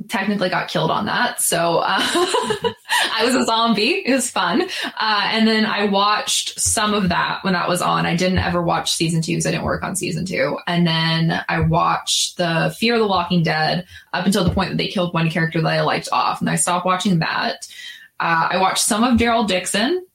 Technically 0.08 0.50
got 0.50 0.68
killed 0.68 0.92
on 0.92 1.08
that, 1.08 1.42
so 1.42 1.80
uh, 1.80 1.98
I 2.00 3.22
was 3.24 3.34
a 3.34 3.44
zombie. 3.46 4.04
It 4.06 4.14
was 4.14 4.30
fun, 4.30 4.62
uh, 4.62 5.30
and 5.32 5.48
then 5.48 5.66
I 5.66 5.86
watched 5.86 6.60
some 6.60 6.94
of 6.94 7.10
that 7.10 7.40
when 7.44 7.54
that 7.54 7.68
was 7.68 7.82
on. 7.82 8.06
I 8.06 8.16
didn't 8.16 8.38
ever 8.38 8.62
watch 8.62 8.92
season 8.92 9.24
two 9.24 9.32
because 9.32 9.48
I 9.48 9.52
didn't 9.52 9.64
work 9.64 9.82
on 9.82 9.96
season 9.96 10.26
two, 10.26 10.60
and 10.68 10.86
then 10.86 11.44
I 11.50 11.62
watched 11.62 12.38
the 12.38 12.76
Fear 12.78 12.96
of 12.96 13.00
the 13.00 13.08
Walking 13.08 13.42
Dead 13.42 13.88
up 14.14 14.28
until 14.28 14.44
the 14.44 14.54
point 14.54 14.70
that 14.70 14.78
they 14.78 14.90
killed 14.90 15.12
one 15.16 15.32
character 15.32 15.60
that 15.60 15.74
I 15.74 15.82
liked 15.82 16.10
off, 16.12 16.40
and 16.40 16.52
I 16.52 16.56
stopped 16.56 16.86
watching 16.86 17.20
that. 17.20 17.68
Uh, 18.20 18.50
I 18.52 18.58
watched 18.58 18.84
some 18.84 19.04
of 19.04 19.18
Daryl 19.18 19.48
Dixon 19.48 20.06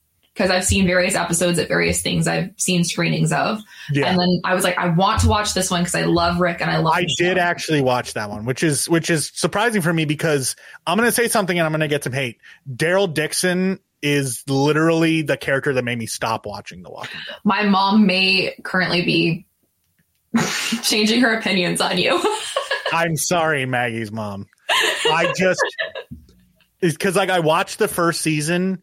because 0.40 0.50
I've 0.50 0.64
seen 0.64 0.87
various 0.87 1.14
episodes 1.14 1.59
at 1.59 1.68
various 1.68 2.00
things 2.00 2.26
I've 2.26 2.50
seen 2.57 2.83
screenings 2.83 3.31
of. 3.31 3.61
Yeah. 3.92 4.07
And 4.07 4.18
then 4.18 4.40
I 4.42 4.55
was 4.55 4.64
like, 4.64 4.79
I 4.79 4.88
want 4.88 5.20
to 5.20 5.29
watch 5.29 5.53
this 5.53 5.70
one 5.70 5.83
because 5.83 5.94
I 5.94 6.05
love 6.05 6.40
Rick 6.40 6.62
and 6.62 6.70
I 6.70 6.79
love. 6.79 6.94
I 6.94 7.05
did 7.18 7.37
show. 7.37 7.42
actually 7.42 7.83
watch 7.83 8.14
that 8.14 8.31
one, 8.31 8.46
which 8.46 8.62
is 8.62 8.88
which 8.88 9.11
is 9.11 9.31
surprising 9.35 9.83
for 9.83 9.92
me 9.92 10.07
because 10.07 10.57
I'm 10.87 10.96
going 10.96 11.07
to 11.09 11.12
say 11.12 11.29
something 11.29 11.59
and 11.59 11.66
I'm 11.66 11.72
going 11.72 11.81
to 11.81 11.88
get 11.88 12.05
some 12.05 12.14
hate. 12.14 12.38
Daryl 12.66 13.12
Dixon 13.12 13.81
is 14.00 14.42
literally 14.48 15.20
the 15.20 15.37
character 15.37 15.74
that 15.74 15.85
made 15.85 15.98
me 15.98 16.07
stop 16.07 16.46
watching 16.46 16.83
The 16.83 16.90
Walking 16.90 17.20
Dead. 17.26 17.37
My 17.44 17.64
mom 17.64 18.07
may 18.07 18.55
currently 18.62 19.05
be 19.05 19.46
changing 20.83 21.20
her 21.20 21.35
opinions 21.35 21.83
on 21.83 21.98
you. 21.98 22.18
I'm 22.94 23.18
sorry, 23.18 23.66
Maggie's 23.66 24.11
mom. 24.11 24.46
I 24.70 25.35
just 25.37 25.61
is 26.81 26.94
because 26.94 27.14
like 27.14 27.29
I 27.29 27.40
watched 27.40 27.79
the 27.79 27.88
first 27.88 28.22
season 28.22 28.83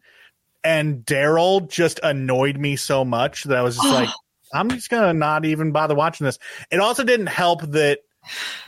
and 0.64 1.04
Daryl 1.04 1.68
just 1.68 2.00
annoyed 2.02 2.58
me 2.58 2.76
so 2.76 3.04
much 3.04 3.44
that 3.44 3.56
I 3.56 3.62
was 3.62 3.76
just 3.76 3.88
like, 3.88 4.08
I'm 4.52 4.70
just 4.70 4.90
gonna 4.90 5.14
not 5.14 5.44
even 5.44 5.72
bother 5.72 5.94
watching 5.94 6.24
this. 6.24 6.38
It 6.70 6.80
also 6.80 7.04
didn't 7.04 7.26
help 7.26 7.62
that 7.62 8.00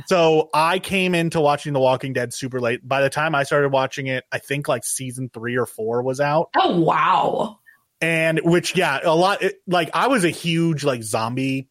so 0.07 0.49
I 0.55 0.79
came 0.79 1.15
into 1.15 1.41
watching 1.41 1.73
The 1.73 1.81
Walking 1.81 2.13
Dead 2.13 2.33
super 2.33 2.61
late. 2.61 2.87
By 2.87 3.03
the 3.03 3.11
time 3.11 3.35
I 3.35 3.43
started 3.43 3.71
watching 3.71 4.07
it, 4.07 4.25
I 4.33 4.39
think 4.39 4.69
like 4.69 4.85
season 4.85 5.31
three 5.33 5.57
or 5.57 5.67
four 5.67 6.03
was 6.03 6.21
out. 6.21 6.51
oh 6.57 6.81
wow. 6.81 7.59
And 8.03 8.41
which, 8.43 8.77
yeah, 8.77 9.01
a 9.03 9.15
lot 9.15 9.43
it, 9.43 9.57
like 9.67 9.91
I 9.93 10.07
was 10.07 10.25
a 10.25 10.31
huge 10.31 10.85
like 10.85 11.03
zombie 11.03 11.69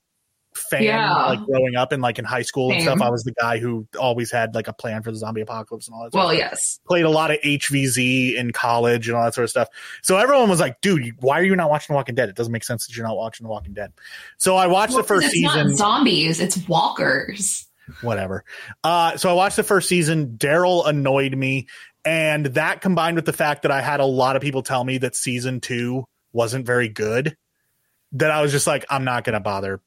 fan 0.60 0.84
Yeah. 0.84 1.13
like 1.26 1.43
growing 1.45 1.76
up 1.76 1.91
and 1.91 2.02
like 2.02 2.19
in 2.19 2.26
high 2.26 2.41
school 2.43 2.72
and 2.72 2.82
stuff. 2.82 3.02
I 3.02 3.10
was 3.10 3.24
the 3.24 3.32
guy 3.34 3.58
who 3.60 3.88
always 4.00 4.32
had 4.32 4.54
like 4.56 4.67
a 4.67 4.74
plan 4.74 5.02
for 5.04 5.12
the 5.12 5.17
zombie 5.17 5.41
apocalypse 5.41 5.88
and 5.88 5.95
all 5.95 6.04
that. 6.04 6.13
Well, 6.13 6.28
stuff. 6.30 6.38
yes. 6.39 6.80
played 6.88 7.06
a 7.06 7.10
lot 7.10 7.32
of 7.32 7.38
HVZ 7.41 8.36
in 8.36 8.52
college 8.52 9.08
and 9.08 9.17
all 9.17 9.24
that 9.24 9.34
sort 9.34 9.43
of 9.45 9.50
stuff. 9.50 9.69
So 10.02 10.17
everyone 10.17 10.50
was 10.50 10.60
like, 10.60 10.82
"Dude, 10.82 11.15
why 11.22 11.39
are 11.39 11.43
you 11.43 11.56
not 11.56 11.69
watching 11.69 11.93
The 11.93 11.95
Walking 11.98 12.15
Dead? 12.15 12.30
It 12.30 12.36
doesn't 12.36 12.52
make 12.54 12.63
sense 12.63 12.88
that 12.88 12.95
you're 12.95 13.06
not 13.08 13.15
watching 13.17 13.45
The 13.45 13.50
Walking 13.50 13.74
Dead." 13.74 13.93
So 14.38 14.56
I 14.56 14.67
watched 14.67 14.93
Well, 14.93 15.02
the 15.04 15.08
first 15.08 15.26
it's 15.26 15.34
season. 15.34 15.67
not 15.69 15.76
zombies, 15.78 16.39
it's 16.39 16.58
walkers. 16.67 17.67
whatever. 18.02 18.43
Uh, 18.84 19.17
so 19.17 19.30
I 19.30 19.34
watched 19.34 19.56
the 19.56 19.63
first 19.63 19.89
season. 19.89 20.36
Daryl 20.38 20.88
annoyed 20.88 21.36
me, 21.36 21.67
and 22.06 22.45
that 22.48 22.82
combined 22.82 23.15
with 23.15 23.26
the 23.26 23.34
fact 23.34 23.63
that 23.63 23.72
I 23.72 23.82
had 23.82 24.00
a 24.00 24.06
lot 24.06 24.36
of 24.36 24.41
people 24.41 24.62
tell 24.62 24.84
me 24.84 25.00
that 25.00 25.15
season 25.15 25.60
two 25.60 26.06
wasn't 26.32 26.65
very 26.65 26.88
good, 26.89 27.36
that 28.13 28.30
I 28.32 28.41
was 28.41 28.52
just 28.52 28.67
like, 28.67 28.86
I'm 28.89 29.04
not 29.06 29.24
gonna 29.24 29.39
bother 29.39 29.82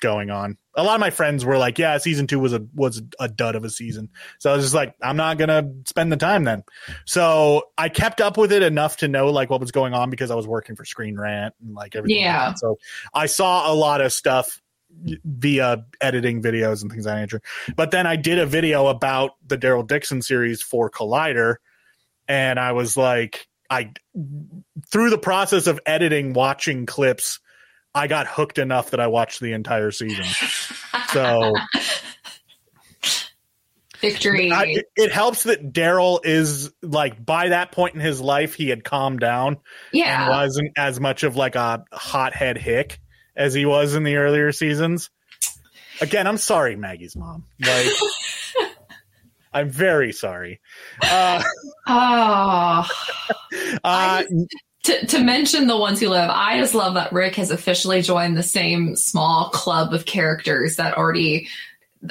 going 0.00 0.30
on. 0.30 0.56
A 0.74 0.82
lot 0.82 0.94
of 0.94 1.00
my 1.00 1.10
friends 1.10 1.44
were 1.44 1.58
like, 1.58 1.78
"Yeah, 1.78 1.98
season 1.98 2.26
two 2.26 2.38
was 2.38 2.52
a 2.52 2.64
was 2.74 3.02
a 3.18 3.28
dud 3.28 3.56
of 3.56 3.64
a 3.64 3.70
season," 3.70 4.10
so 4.38 4.50
I 4.50 4.56
was 4.56 4.64
just 4.64 4.74
like, 4.74 4.94
"I'm 5.02 5.16
not 5.16 5.38
gonna 5.38 5.70
spend 5.86 6.12
the 6.12 6.16
time 6.16 6.44
then." 6.44 6.64
So 7.04 7.64
I 7.76 7.88
kept 7.88 8.20
up 8.20 8.36
with 8.36 8.52
it 8.52 8.62
enough 8.62 8.98
to 8.98 9.08
know 9.08 9.30
like 9.30 9.50
what 9.50 9.60
was 9.60 9.72
going 9.72 9.94
on 9.94 10.10
because 10.10 10.30
I 10.30 10.34
was 10.34 10.46
working 10.46 10.76
for 10.76 10.84
Screen 10.84 11.18
Rant 11.18 11.54
and 11.60 11.74
like 11.74 11.96
everything. 11.96 12.22
Yeah. 12.22 12.50
that. 12.50 12.58
So 12.58 12.78
I 13.12 13.26
saw 13.26 13.72
a 13.72 13.74
lot 13.74 14.00
of 14.00 14.12
stuff 14.12 14.60
via 15.24 15.84
editing 16.00 16.42
videos 16.42 16.82
and 16.82 16.90
things 16.90 17.06
of 17.06 17.12
that 17.12 17.20
nature. 17.20 17.42
But 17.76 17.90
then 17.90 18.06
I 18.06 18.16
did 18.16 18.38
a 18.38 18.46
video 18.46 18.86
about 18.86 19.32
the 19.46 19.58
Daryl 19.58 19.86
Dixon 19.86 20.22
series 20.22 20.62
for 20.62 20.90
Collider, 20.90 21.56
and 22.26 22.58
I 22.58 22.72
was 22.72 22.96
like, 22.96 23.46
I 23.70 23.92
through 24.90 25.10
the 25.10 25.18
process 25.18 25.66
of 25.66 25.80
editing, 25.86 26.32
watching 26.32 26.86
clips, 26.86 27.40
I 27.98 28.06
got 28.06 28.26
hooked 28.26 28.58
enough 28.58 28.90
that 28.90 29.00
I 29.00 29.08
watched 29.08 29.40
the 29.40 29.52
entire 29.52 29.90
season. 29.90 30.24
So 31.12 31.52
Victory. 34.00 34.52
I, 34.52 34.64
it, 34.66 34.86
it 34.96 35.12
helps 35.12 35.42
that 35.44 35.72
Daryl 35.72 36.20
is 36.22 36.70
like 36.82 37.24
by 37.24 37.48
that 37.48 37.72
point 37.72 37.94
in 37.94 38.00
his 38.00 38.20
life, 38.20 38.54
he 38.54 38.68
had 38.68 38.84
calmed 38.84 39.20
down 39.20 39.58
Yeah, 39.92 40.22
and 40.22 40.30
wasn't 40.30 40.72
as 40.76 41.00
much 41.00 41.24
of 41.24 41.36
like 41.36 41.56
a 41.56 41.84
hothead 41.92 42.58
hick 42.58 43.00
as 43.36 43.54
he 43.54 43.66
was 43.66 43.94
in 43.94 44.04
the 44.04 44.16
earlier 44.16 44.52
seasons. 44.52 45.10
Again, 46.00 46.28
I'm 46.28 46.36
sorry, 46.36 46.76
Maggie's 46.76 47.16
mom. 47.16 47.44
Like, 47.60 47.86
I'm 49.52 49.68
very 49.68 50.12
sorry. 50.12 50.60
Uh, 51.02 51.42
Oh. 51.88 52.86
uh, 53.84 54.22
to, 54.88 55.06
to 55.06 55.18
mention 55.24 55.66
the 55.66 55.76
ones 55.76 56.00
who 56.00 56.08
live, 56.08 56.28
I 56.30 56.58
just 56.58 56.74
love 56.74 56.94
that 56.94 57.12
Rick 57.12 57.36
has 57.36 57.50
officially 57.50 58.02
joined 58.02 58.36
the 58.36 58.42
same 58.42 58.96
small 58.96 59.50
club 59.50 59.94
of 59.94 60.04
characters 60.04 60.76
that 60.76 60.96
already 60.98 61.48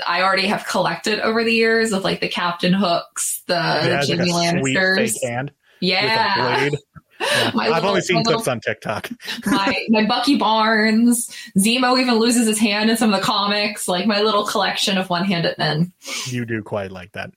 I 0.05 0.21
already 0.21 0.47
have 0.47 0.65
collected 0.67 1.19
over 1.19 1.43
the 1.43 1.53
years 1.53 1.93
of 1.93 2.03
like 2.03 2.19
the 2.19 2.27
Captain 2.27 2.73
Hooks, 2.73 3.41
the 3.47 3.55
he 3.55 3.89
has, 3.89 4.09
like, 4.09 4.17
Jamie 4.19 4.29
a 4.31 4.59
sweet 4.59 4.77
Lannisters. 4.77 4.95
fake 5.13 5.23
hand 5.23 5.51
with 5.81 5.89
a 5.89 5.93
Yeah. 5.93 6.57
blade. 6.69 6.79
Yeah. 7.19 7.47
I've 7.47 7.55
little- 7.55 7.89
only 7.89 8.01
seen 8.01 8.17
little- 8.17 8.33
clips 8.33 8.47
on 8.47 8.59
TikTok. 8.59 9.09
my 9.47 9.73
my 9.89 10.05
Bucky 10.05 10.37
Barnes, 10.37 11.35
Zemo 11.57 11.99
even 11.99 12.15
loses 12.19 12.45
his 12.45 12.59
hand 12.59 12.91
in 12.91 12.97
some 12.97 13.11
of 13.11 13.19
the 13.19 13.25
comics, 13.25 13.87
like 13.87 14.05
my 14.05 14.21
little 14.21 14.45
collection 14.45 14.99
of 14.99 15.09
one-handed 15.09 15.57
men. 15.57 15.91
You 16.27 16.45
do 16.45 16.61
quite 16.61 16.91
like 16.91 17.13
that. 17.13 17.31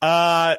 Uh, 0.00 0.54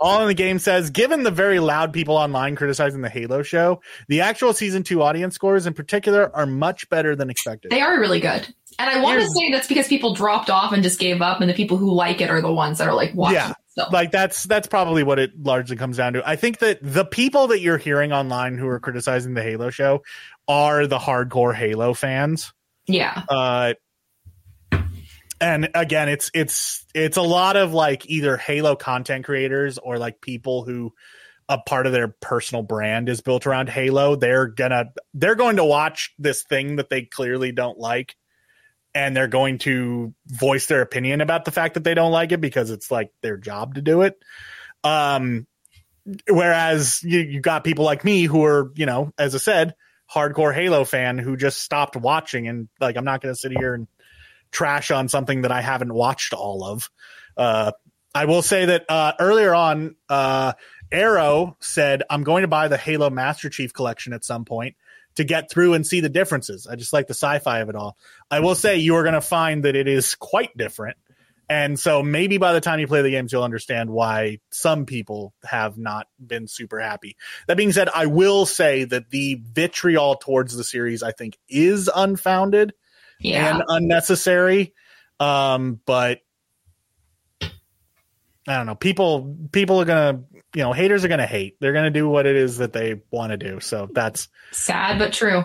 All 0.00 0.22
in 0.22 0.28
the 0.28 0.34
game 0.34 0.58
says, 0.58 0.90
given 0.90 1.22
the 1.22 1.30
very 1.30 1.58
loud 1.58 1.92
people 1.92 2.16
online 2.16 2.56
criticizing 2.56 3.02
the 3.02 3.08
Halo 3.08 3.42
show, 3.42 3.80
the 4.08 4.22
actual 4.22 4.52
season 4.52 4.82
two 4.82 5.02
audience 5.02 5.34
scores 5.34 5.66
in 5.66 5.74
particular 5.74 6.34
are 6.34 6.46
much 6.46 6.88
better 6.88 7.14
than 7.14 7.30
expected. 7.30 7.70
They 7.70 7.80
are 7.80 8.00
really 8.00 8.20
good. 8.20 8.52
And 8.78 8.90
I 8.90 9.02
want 9.02 9.20
to 9.20 9.28
say 9.28 9.50
that's 9.50 9.68
because 9.68 9.88
people 9.88 10.14
dropped 10.14 10.48
off 10.48 10.72
and 10.72 10.82
just 10.82 10.98
gave 10.98 11.20
up, 11.20 11.40
and 11.40 11.50
the 11.50 11.54
people 11.54 11.76
who 11.76 11.92
like 11.92 12.20
it 12.20 12.30
are 12.30 12.40
the 12.40 12.52
ones 12.52 12.78
that 12.78 12.88
are 12.88 12.94
like 12.94 13.14
watching. 13.14 13.36
Yeah. 13.36 13.52
still. 13.68 13.88
like 13.92 14.10
that's 14.10 14.44
that's 14.44 14.66
probably 14.66 15.02
what 15.02 15.18
it 15.18 15.32
largely 15.40 15.76
comes 15.76 15.98
down 15.98 16.14
to. 16.14 16.26
I 16.26 16.36
think 16.36 16.58
that 16.58 16.78
the 16.82 17.04
people 17.04 17.48
that 17.48 17.60
you're 17.60 17.78
hearing 17.78 18.12
online 18.12 18.56
who 18.56 18.66
are 18.68 18.80
criticizing 18.80 19.34
the 19.34 19.42
Halo 19.42 19.70
show 19.70 20.02
are 20.48 20.86
the 20.86 20.98
hardcore 20.98 21.54
Halo 21.54 21.92
fans. 21.92 22.52
yeah. 22.86 23.22
Uh 23.28 23.74
and 25.42 25.70
again, 25.74 26.08
it's 26.08 26.30
it's 26.34 26.86
it's 26.94 27.16
a 27.16 27.22
lot 27.22 27.56
of 27.56 27.74
like 27.74 28.08
either 28.08 28.36
Halo 28.36 28.76
content 28.76 29.24
creators 29.24 29.76
or 29.76 29.98
like 29.98 30.20
people 30.20 30.62
who 30.62 30.94
a 31.48 31.58
part 31.58 31.86
of 31.86 31.92
their 31.92 32.06
personal 32.06 32.62
brand 32.62 33.08
is 33.08 33.20
built 33.20 33.44
around 33.44 33.68
Halo. 33.68 34.14
They're 34.14 34.46
gonna 34.46 34.92
they're 35.14 35.34
going 35.34 35.56
to 35.56 35.64
watch 35.64 36.14
this 36.16 36.44
thing 36.44 36.76
that 36.76 36.90
they 36.90 37.02
clearly 37.02 37.50
don't 37.50 37.76
like 37.76 38.14
and 38.94 39.16
they're 39.16 39.26
going 39.26 39.58
to 39.58 40.14
voice 40.26 40.66
their 40.66 40.80
opinion 40.80 41.20
about 41.20 41.44
the 41.44 41.50
fact 41.50 41.74
that 41.74 41.82
they 41.82 41.94
don't 41.94 42.12
like 42.12 42.30
it 42.30 42.40
because 42.40 42.70
it's 42.70 42.92
like 42.92 43.10
their 43.20 43.36
job 43.36 43.74
to 43.74 43.82
do 43.82 44.02
it. 44.02 44.16
Um 44.84 45.48
whereas 46.28 47.00
you, 47.02 47.18
you 47.18 47.40
got 47.40 47.64
people 47.64 47.84
like 47.84 48.04
me 48.04 48.24
who 48.24 48.44
are, 48.44 48.70
you 48.76 48.86
know, 48.86 49.12
as 49.18 49.34
I 49.34 49.38
said, 49.38 49.74
hardcore 50.12 50.54
Halo 50.54 50.84
fan 50.84 51.18
who 51.18 51.36
just 51.36 51.60
stopped 51.60 51.96
watching 51.96 52.46
and 52.46 52.68
like 52.80 52.96
I'm 52.96 53.04
not 53.04 53.22
to 53.22 53.34
sit 53.34 53.50
here 53.50 53.74
and 53.74 53.88
trash 54.52 54.90
on 54.90 55.08
something 55.08 55.42
that 55.42 55.50
I 55.50 55.60
haven't 55.60 55.92
watched 55.92 56.32
all 56.32 56.64
of. 56.64 56.90
Uh, 57.36 57.72
I 58.14 58.26
will 58.26 58.42
say 58.42 58.66
that 58.66 58.84
uh, 58.88 59.14
earlier 59.18 59.54
on, 59.54 59.96
uh, 60.08 60.52
Arrow 60.92 61.56
said, 61.60 62.02
I'm 62.10 62.22
going 62.22 62.42
to 62.42 62.48
buy 62.48 62.68
the 62.68 62.76
Halo 62.76 63.08
Master 63.10 63.48
Chief 63.48 63.72
collection 63.72 64.12
at 64.12 64.24
some 64.24 64.44
point 64.44 64.76
to 65.16 65.24
get 65.24 65.50
through 65.50 65.74
and 65.74 65.86
see 65.86 66.00
the 66.00 66.08
differences. 66.08 66.66
I 66.66 66.76
just 66.76 66.92
like 66.92 67.06
the 67.06 67.14
sci 67.14 67.38
fi 67.38 67.60
of 67.60 67.70
it 67.70 67.74
all. 67.74 67.96
I 68.30 68.40
will 68.40 68.54
say 68.54 68.76
you 68.76 68.96
are 68.96 69.02
going 69.02 69.14
to 69.14 69.20
find 69.20 69.64
that 69.64 69.76
it 69.76 69.88
is 69.88 70.14
quite 70.14 70.56
different. 70.56 70.96
And 71.48 71.78
so 71.78 72.02
maybe 72.02 72.38
by 72.38 72.52
the 72.52 72.60
time 72.60 72.80
you 72.80 72.86
play 72.86 73.02
the 73.02 73.10
games, 73.10 73.32
you'll 73.32 73.42
understand 73.42 73.90
why 73.90 74.38
some 74.50 74.86
people 74.86 75.34
have 75.44 75.76
not 75.76 76.06
been 76.24 76.48
super 76.48 76.80
happy. 76.80 77.16
That 77.46 77.56
being 77.56 77.72
said, 77.72 77.88
I 77.94 78.06
will 78.06 78.46
say 78.46 78.84
that 78.84 79.10
the 79.10 79.40
vitriol 79.42 80.14
towards 80.14 80.56
the 80.56 80.64
series, 80.64 81.02
I 81.02 81.12
think, 81.12 81.36
is 81.48 81.90
unfounded 81.94 82.72
Yeah. 83.22 83.54
and 83.54 83.62
unnecessary. 83.68 84.74
Um, 85.20 85.80
but 85.86 86.20
I 87.42 88.56
don't 88.56 88.66
know. 88.66 88.74
People 88.74 89.36
people 89.52 89.80
are 89.80 89.84
gonna 89.84 90.22
you 90.54 90.62
know, 90.62 90.72
haters 90.72 91.04
are 91.04 91.08
gonna 91.08 91.26
hate. 91.26 91.56
They're 91.60 91.72
gonna 91.72 91.90
do 91.90 92.08
what 92.08 92.26
it 92.26 92.36
is 92.36 92.58
that 92.58 92.72
they 92.72 93.00
want 93.10 93.30
to 93.30 93.36
do. 93.36 93.60
So 93.60 93.88
that's 93.92 94.28
Sad 94.50 94.98
but 94.98 95.12
true. 95.12 95.44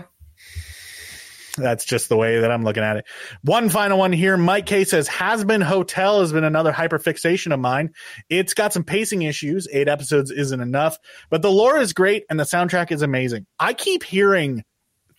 that's 1.58 1.86
just 1.86 2.10
the 2.10 2.18
way 2.18 2.40
that 2.40 2.52
I'm 2.52 2.64
looking 2.64 2.84
at 2.84 2.98
it. 2.98 3.06
One 3.44 3.70
final 3.70 4.00
one 4.00 4.12
here. 4.12 4.36
Mike 4.36 4.66
K 4.66 4.84
says 4.84 5.08
Hazbin 5.08 5.62
Hotel 5.64 6.22
has 6.22 6.34
been 6.34 6.44
another 6.44 6.72
hyperfixation 6.74 7.54
of 7.54 7.60
mine. 7.60 7.92
It's 8.30 8.54
got 8.56 8.74
some 8.74 8.84
pacing 8.84 9.22
issues. 9.22 9.68
Eight 9.72 9.88
episodes 9.88 10.32
isn't 10.32 10.60
enough, 10.60 10.98
but 11.30 11.42
the 11.44 11.52
lore 11.52 11.78
is 11.80 11.94
great 11.94 12.26
and 12.30 12.40
the 12.40 12.44
soundtrack 12.46 12.92
is 12.92 13.02
amazing. 13.04 13.46
I 13.60 13.74
keep 13.74 14.04
hearing 14.04 14.64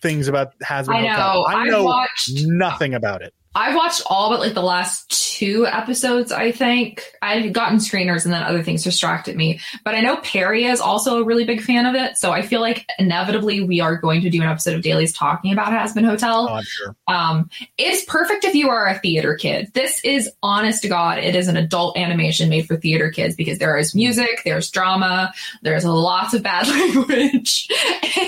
things 0.00 0.28
about 0.28 0.58
Hazbin 0.60 0.94
I 0.94 1.00
Hotel. 1.08 1.34
know. 1.34 1.42
I 1.44 1.52
I 1.54 1.64
know 1.68 1.84
watched 1.84 2.30
nothing 2.46 2.94
about 2.94 3.22
it. 3.22 3.34
I've 3.58 3.74
watched 3.74 4.02
all 4.06 4.30
but 4.30 4.38
like 4.38 4.54
the 4.54 4.62
last 4.62 5.10
two 5.36 5.66
episodes, 5.66 6.30
I 6.30 6.52
think. 6.52 7.02
I've 7.20 7.52
gotten 7.52 7.78
screeners 7.78 8.24
and 8.24 8.32
then 8.32 8.44
other 8.44 8.62
things 8.62 8.84
distracted 8.84 9.36
me. 9.36 9.58
But 9.84 9.96
I 9.96 10.00
know 10.00 10.18
Perry 10.18 10.64
is 10.64 10.80
also 10.80 11.20
a 11.20 11.24
really 11.24 11.44
big 11.44 11.60
fan 11.60 11.84
of 11.84 11.96
it. 11.96 12.16
So 12.18 12.30
I 12.30 12.42
feel 12.42 12.60
like 12.60 12.86
inevitably 13.00 13.60
we 13.62 13.80
are 13.80 13.96
going 13.96 14.20
to 14.20 14.30
do 14.30 14.40
an 14.42 14.48
episode 14.48 14.76
of 14.76 14.82
Dailies 14.82 15.12
talking 15.12 15.52
about 15.52 15.72
Hazbin 15.72 16.04
Hotel. 16.04 16.48
Oh, 16.48 16.62
sure. 16.62 16.96
Um, 17.08 17.50
it's 17.76 18.04
perfect 18.04 18.44
if 18.44 18.54
you 18.54 18.68
are 18.68 18.86
a 18.86 18.96
theater 19.00 19.34
kid. 19.34 19.72
This 19.74 20.04
is 20.04 20.30
honest 20.40 20.82
to 20.82 20.88
God, 20.88 21.18
it 21.18 21.34
is 21.34 21.48
an 21.48 21.56
adult 21.56 21.98
animation 21.98 22.48
made 22.48 22.66
for 22.66 22.76
theater 22.76 23.10
kids 23.10 23.34
because 23.34 23.58
there 23.58 23.76
is 23.76 23.92
music, 23.92 24.42
there's 24.44 24.70
drama, 24.70 25.32
there's 25.62 25.84
lots 25.84 26.32
of 26.32 26.44
bad 26.44 26.68
language, 26.68 27.68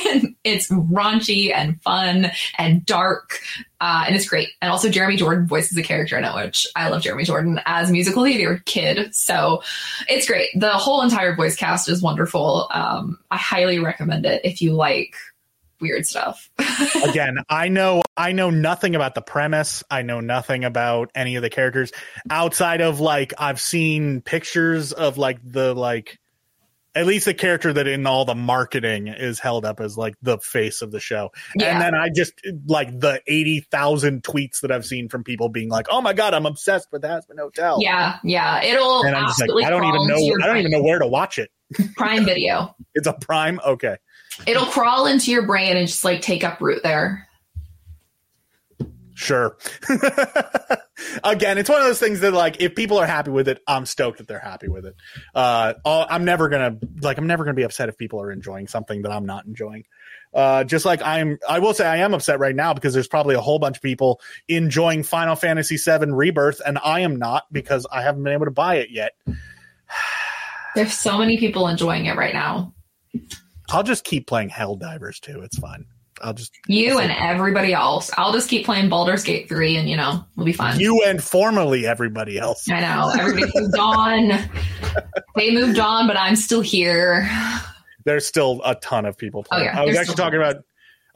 and 0.05 0.35
it's 0.43 0.69
raunchy 0.71 1.55
and 1.55 1.81
fun 1.83 2.33
and 2.59 2.85
dark. 2.85 3.39
Uh, 3.81 4.05
and 4.07 4.15
it's 4.15 4.29
great. 4.29 4.51
And 4.61 4.71
also 4.71 4.89
Jeremy 4.89 5.17
Jordan 5.17 5.47
voices 5.47 5.77
a 5.79 5.83
character 5.83 6.19
in 6.19 6.25
it, 6.25 6.35
which 6.35 6.67
I 6.77 6.89
love 6.89 7.03
Jeremy 7.03 7.25
Jordan 7.25 7.61
as 7.65 7.91
musical 7.91 8.25
theater 8.25 8.63
kid. 8.67 9.15
So 9.15 9.63
it's 10.09 10.27
great. 10.27 10.51
The 10.55 10.71
whole 10.71 11.03
entire 11.03 11.35
voice 11.35 11.57
cast 11.57 11.89
is 11.89 12.03
wonderful. 12.03 12.69
Um, 12.73 13.19
I 13.31 13.39
highly 13.39 13.79
recommend 13.79 14.27
it 14.27 14.43
if 14.45 14.61
you 14.61 14.73
like 14.73 15.15
weird 15.81 16.07
stuff. 16.07 16.51
Again, 17.05 17.39
I 17.49 17.69
know 17.69 18.03
I 18.17 18.33
know 18.33 18.51
nothing 18.51 18.95
about 18.95 19.15
the 19.15 19.23
premise. 19.23 19.83
I 19.91 20.03
know 20.03 20.21
nothing 20.21 20.65
about 20.65 21.11
any 21.15 21.37
of 21.37 21.43
the 21.43 21.51
characters 21.51 21.91
outside 22.29 22.81
of 22.83 23.01
like 23.01 23.33
I've 23.39 23.61
seen 23.61 24.21
pictures 24.21 24.93
of 24.93 25.17
like 25.17 25.39
the 25.43 25.75
like 25.75 26.19
at 26.95 27.07
least 27.07 27.27
the 27.27 27.35
character 27.35 27.73
that 27.73 27.87
in 27.87 28.07
all 28.07 28.25
the 28.25 28.35
marketing 28.35 29.07
is 29.09 29.39
held 29.39 29.65
up 29.65 29.81
as 29.81 29.97
like 29.97 30.15
the 30.23 30.39
face 30.39 30.83
of 30.83 30.91
the 30.91 31.01
show. 31.01 31.31
Yeah. 31.55 31.73
And 31.73 31.81
then 31.81 31.95
I 31.95 32.09
just 32.15 32.33
like 32.67 32.99
the 32.99 33.23
80,000 33.27 34.23
tweets 34.23 34.61
that 34.61 34.73
I've 34.73 34.85
seen 34.85 35.09
from 35.09 35.23
people 35.23 35.49
being 35.49 35.69
like, 35.69 35.87
"Oh 35.91 36.01
my 36.01 36.13
god, 36.13 36.35
I'm 36.35 36.47
obsessed 36.47 36.89
with 36.91 37.03
The 37.03 37.09
Hazbin 37.09 37.39
Hotel." 37.39 37.79
yeah, 37.81 38.19
yeah. 38.25 38.63
It'll 38.63 39.03
And 39.05 39.15
I'm 39.15 39.27
just 39.27 39.41
like, 39.41 39.65
I 39.65 39.71
don't 39.71 39.85
even 39.85 40.07
know 40.07 40.37
I 40.43 40.47
don't 40.47 40.59
even 40.59 40.73
know 40.73 40.83
where 40.83 40.99
to 40.99 41.07
watch 41.07 41.39
it. 41.39 41.51
Prime 41.97 42.25
Video. 42.25 42.75
It's 42.95 43.07
a 43.07 43.13
Prime. 43.13 43.61
Okay. 43.65 43.97
It'll 44.47 44.67
crawl 44.67 45.07
into 45.07 45.31
your 45.31 45.47
brain 45.47 45.77
and 45.77 45.87
just 45.87 46.05
like 46.05 46.23
take 46.23 46.43
up 46.43 46.61
root 46.61 46.83
there. 46.83 47.29
Sure. 49.21 49.59
Again, 51.25 51.59
it's 51.59 51.69
one 51.69 51.79
of 51.79 51.87
those 51.87 52.01
things 52.01 52.21
that 52.21 52.33
like 52.33 52.63
if 52.63 52.75
people 52.75 52.97
are 52.97 53.07
happy 53.07 53.31
with 53.31 53.49
it, 53.49 53.61
I'm 53.67 53.85
stoked 53.85 54.17
that 54.17 54.29
they're 54.29 54.39
happy 54.39 54.69
with 54.69 54.87
it. 54.87 54.97
Uh, 55.35 55.75
I'm 55.85 56.25
never 56.25 56.49
gonna 56.49 56.79
like 57.03 57.19
I'm 57.19 57.27
never 57.27 57.45
gonna 57.45 57.55
be 57.55 57.65
upset 57.65 57.91
if 57.91 57.99
people 57.99 58.23
are 58.23 58.33
enjoying 58.33 58.67
something 58.67 59.03
that 59.03 59.13
I'm 59.13 59.27
not 59.27 59.45
enjoying. 59.45 59.85
Uh, 60.33 60.65
just 60.65 60.87
like 60.87 61.03
I'm, 61.03 61.39
I 61.47 61.59
will 61.59 61.75
say 61.75 61.87
I 61.87 61.99
am 61.99 62.15
upset 62.15 62.39
right 62.39 62.57
now 62.57 62.73
because 62.73 62.95
there's 62.95 63.09
probably 63.09 63.35
a 63.35 63.43
whole 63.43 63.59
bunch 63.59 63.77
of 63.77 63.83
people 63.83 64.23
enjoying 64.49 65.03
Final 65.03 65.37
Fantasy 65.37 65.77
VII 65.77 66.13
Rebirth, 66.13 66.63
and 66.65 66.79
I 66.83 67.01
am 67.01 67.17
not 67.17 67.45
because 67.53 67.87
I 67.93 68.01
haven't 68.01 68.23
been 68.23 68.33
able 68.33 68.47
to 68.47 68.51
buy 68.51 68.77
it 68.77 68.89
yet. 68.91 69.13
There's 70.75 70.95
so 70.95 71.19
many 71.19 71.37
people 71.37 71.69
enjoying 71.69 72.07
it 72.07 72.17
right 72.17 72.33
now. 72.33 72.73
I'll 73.69 73.83
just 73.83 74.05
keep 74.05 74.27
playing 74.27 74.49
Helldivers 74.49 75.21
2. 75.21 75.43
It's 75.43 75.59
fine. 75.59 75.85
I'll 76.23 76.35
just 76.35 76.53
You 76.67 76.99
and 76.99 77.11
everybody 77.13 77.73
else. 77.73 78.11
I'll 78.17 78.33
just 78.33 78.49
keep 78.49 78.65
playing 78.65 78.89
Baldur's 78.89 79.25
Gate 79.25 79.49
3 79.49 79.77
and 79.77 79.89
you 79.89 79.97
know, 79.97 80.25
we'll 80.37 80.47
be 80.47 80.53
fine. 80.53 80.79
you 80.79 81.03
and 81.05 81.23
formerly 81.23 81.87
everybody 81.87 82.39
else. 82.39 82.69
I 82.71 82.81
know. 82.81 83.13
Everybody 83.19 83.51
moved 83.55 83.79
on. 83.79 84.51
They 85.37 85.53
moved 85.53 85.79
on, 85.79 86.07
but 86.07 86.17
I'm 86.17 86.37
still 86.37 86.61
here. 86.61 87.29
there's 88.05 88.27
still 88.27 88.61
a 88.65 88.75
ton 88.75 89.07
of 89.07 89.17
people 89.17 89.45
playing. 89.45 89.69
Oh, 89.69 89.73
yeah, 89.73 89.81
I 89.81 89.85
was 89.85 89.95
there's 89.95 90.09
actually 90.09 90.23
talking 90.23 90.39
about 90.41 90.57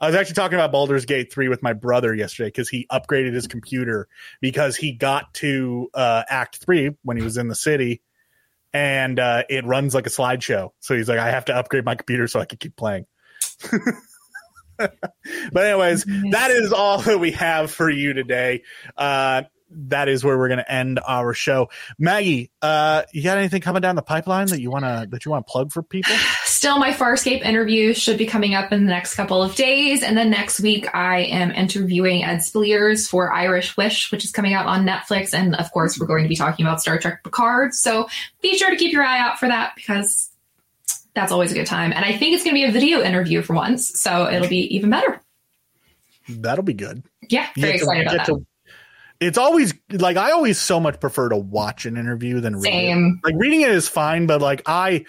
I 0.01 0.07
was 0.07 0.15
actually 0.15 0.35
talking 0.35 0.57
about 0.57 0.71
Baldur's 0.71 1.05
Gate 1.05 1.31
3 1.31 1.47
with 1.47 1.63
my 1.63 1.73
brother 1.73 2.13
yesterday 2.13 2.49
because 2.49 2.67
he 2.67 2.85
upgraded 2.91 3.33
his 3.33 3.47
computer 3.47 4.07
because 4.41 4.75
he 4.75 4.91
got 4.91 5.33
to 5.35 5.89
uh, 5.93 6.23
Act 6.27 6.57
3 6.57 6.91
when 7.03 7.17
he 7.17 7.23
was 7.23 7.37
in 7.37 7.47
the 7.47 7.55
city 7.55 8.01
and 8.73 9.19
uh, 9.19 9.43
it 9.49 9.65
runs 9.65 9.95
like 9.95 10.05
a 10.05 10.09
slideshow. 10.09 10.71
So 10.81 10.97
he's 10.97 11.07
like, 11.07 11.17
I 11.17 11.29
have 11.29 11.45
to 11.45 11.55
upgrade 11.55 11.85
my 11.85 11.95
computer 11.95 12.27
so 12.27 12.41
I 12.41 12.45
can 12.45 12.57
keep 12.57 12.75
playing. 12.75 13.05
but 15.51 15.65
anyways, 15.65 16.05
that 16.31 16.51
is 16.51 16.73
all 16.73 17.01
that 17.01 17.19
we 17.19 17.31
have 17.31 17.71
for 17.71 17.89
you 17.89 18.13
today. 18.13 18.63
Uh, 18.97 19.43
that 19.75 20.07
is 20.07 20.23
where 20.23 20.37
we're 20.37 20.47
going 20.47 20.59
to 20.59 20.71
end 20.71 20.99
our 21.05 21.33
show. 21.33 21.69
Maggie, 21.97 22.51
uh, 22.61 23.03
you 23.13 23.23
got 23.23 23.37
anything 23.37 23.61
coming 23.61 23.81
down 23.81 23.95
the 23.95 24.01
pipeline 24.01 24.47
that 24.47 24.61
you 24.61 24.71
want 24.71 24.85
to 24.85 25.07
that 25.09 25.25
you 25.25 25.31
want 25.31 25.45
to 25.45 25.51
plug 25.51 25.71
for 25.71 25.83
people? 25.83 26.15
Still, 26.43 26.79
my 26.79 26.91
Farscape 26.91 27.41
interview 27.43 27.93
should 27.93 28.17
be 28.17 28.25
coming 28.25 28.55
up 28.55 28.71
in 28.71 28.85
the 28.85 28.91
next 28.91 29.15
couple 29.15 29.43
of 29.43 29.55
days. 29.55 30.03
And 30.03 30.17
then 30.17 30.29
next 30.29 30.59
week, 30.59 30.87
I 30.95 31.23
am 31.23 31.51
interviewing 31.51 32.23
Ed 32.23 32.37
Speleers 32.37 33.09
for 33.09 33.31
Irish 33.31 33.75
Wish, 33.77 34.11
which 34.11 34.23
is 34.23 34.31
coming 34.31 34.53
out 34.53 34.65
on 34.65 34.85
Netflix. 34.85 35.33
And 35.33 35.55
of 35.55 35.71
course, 35.71 35.99
we're 35.99 36.07
going 36.07 36.23
to 36.23 36.29
be 36.29 36.35
talking 36.35 36.65
about 36.65 36.81
Star 36.81 36.97
Trek 36.97 37.23
Picard. 37.23 37.73
So 37.73 38.07
be 38.41 38.57
sure 38.57 38.69
to 38.69 38.77
keep 38.77 38.93
your 38.93 39.03
eye 39.03 39.19
out 39.19 39.39
for 39.39 39.47
that 39.47 39.73
because 39.75 40.31
that's 41.15 41.31
always 41.31 41.51
a 41.51 41.55
good 41.55 41.65
time. 41.67 41.91
And 41.93 42.03
I 42.05 42.11
think 42.17 42.35
it's 42.35 42.43
going 42.43 42.53
to 42.55 42.61
be 42.61 42.65
a 42.65 42.71
video 42.71 43.01
interview 43.01 43.41
for 43.41 43.53
once. 43.55 43.99
So 43.99 44.29
it'll 44.29 44.47
be 44.49 44.75
even 44.75 44.89
better. 44.89 45.19
That'll 46.29 46.63
be 46.63 46.73
good. 46.73 47.03
Yeah, 47.29 47.47
very 47.57 47.73
to- 47.73 47.77
excited 47.77 48.07
about 48.07 48.17
that. 48.17 48.25
to- 48.27 48.45
it's 49.21 49.37
always 49.37 49.73
like 49.91 50.17
I 50.17 50.31
always 50.31 50.59
so 50.59 50.79
much 50.81 50.99
prefer 50.99 51.29
to 51.29 51.37
watch 51.37 51.85
an 51.85 51.95
interview 51.95 52.41
than 52.41 52.57
read 52.57 52.73
it. 52.73 53.15
Like 53.23 53.35
reading 53.37 53.61
it 53.61 53.71
is 53.71 53.87
fine, 53.87 54.27
but 54.27 54.41
like 54.41 54.63
I 54.65 55.05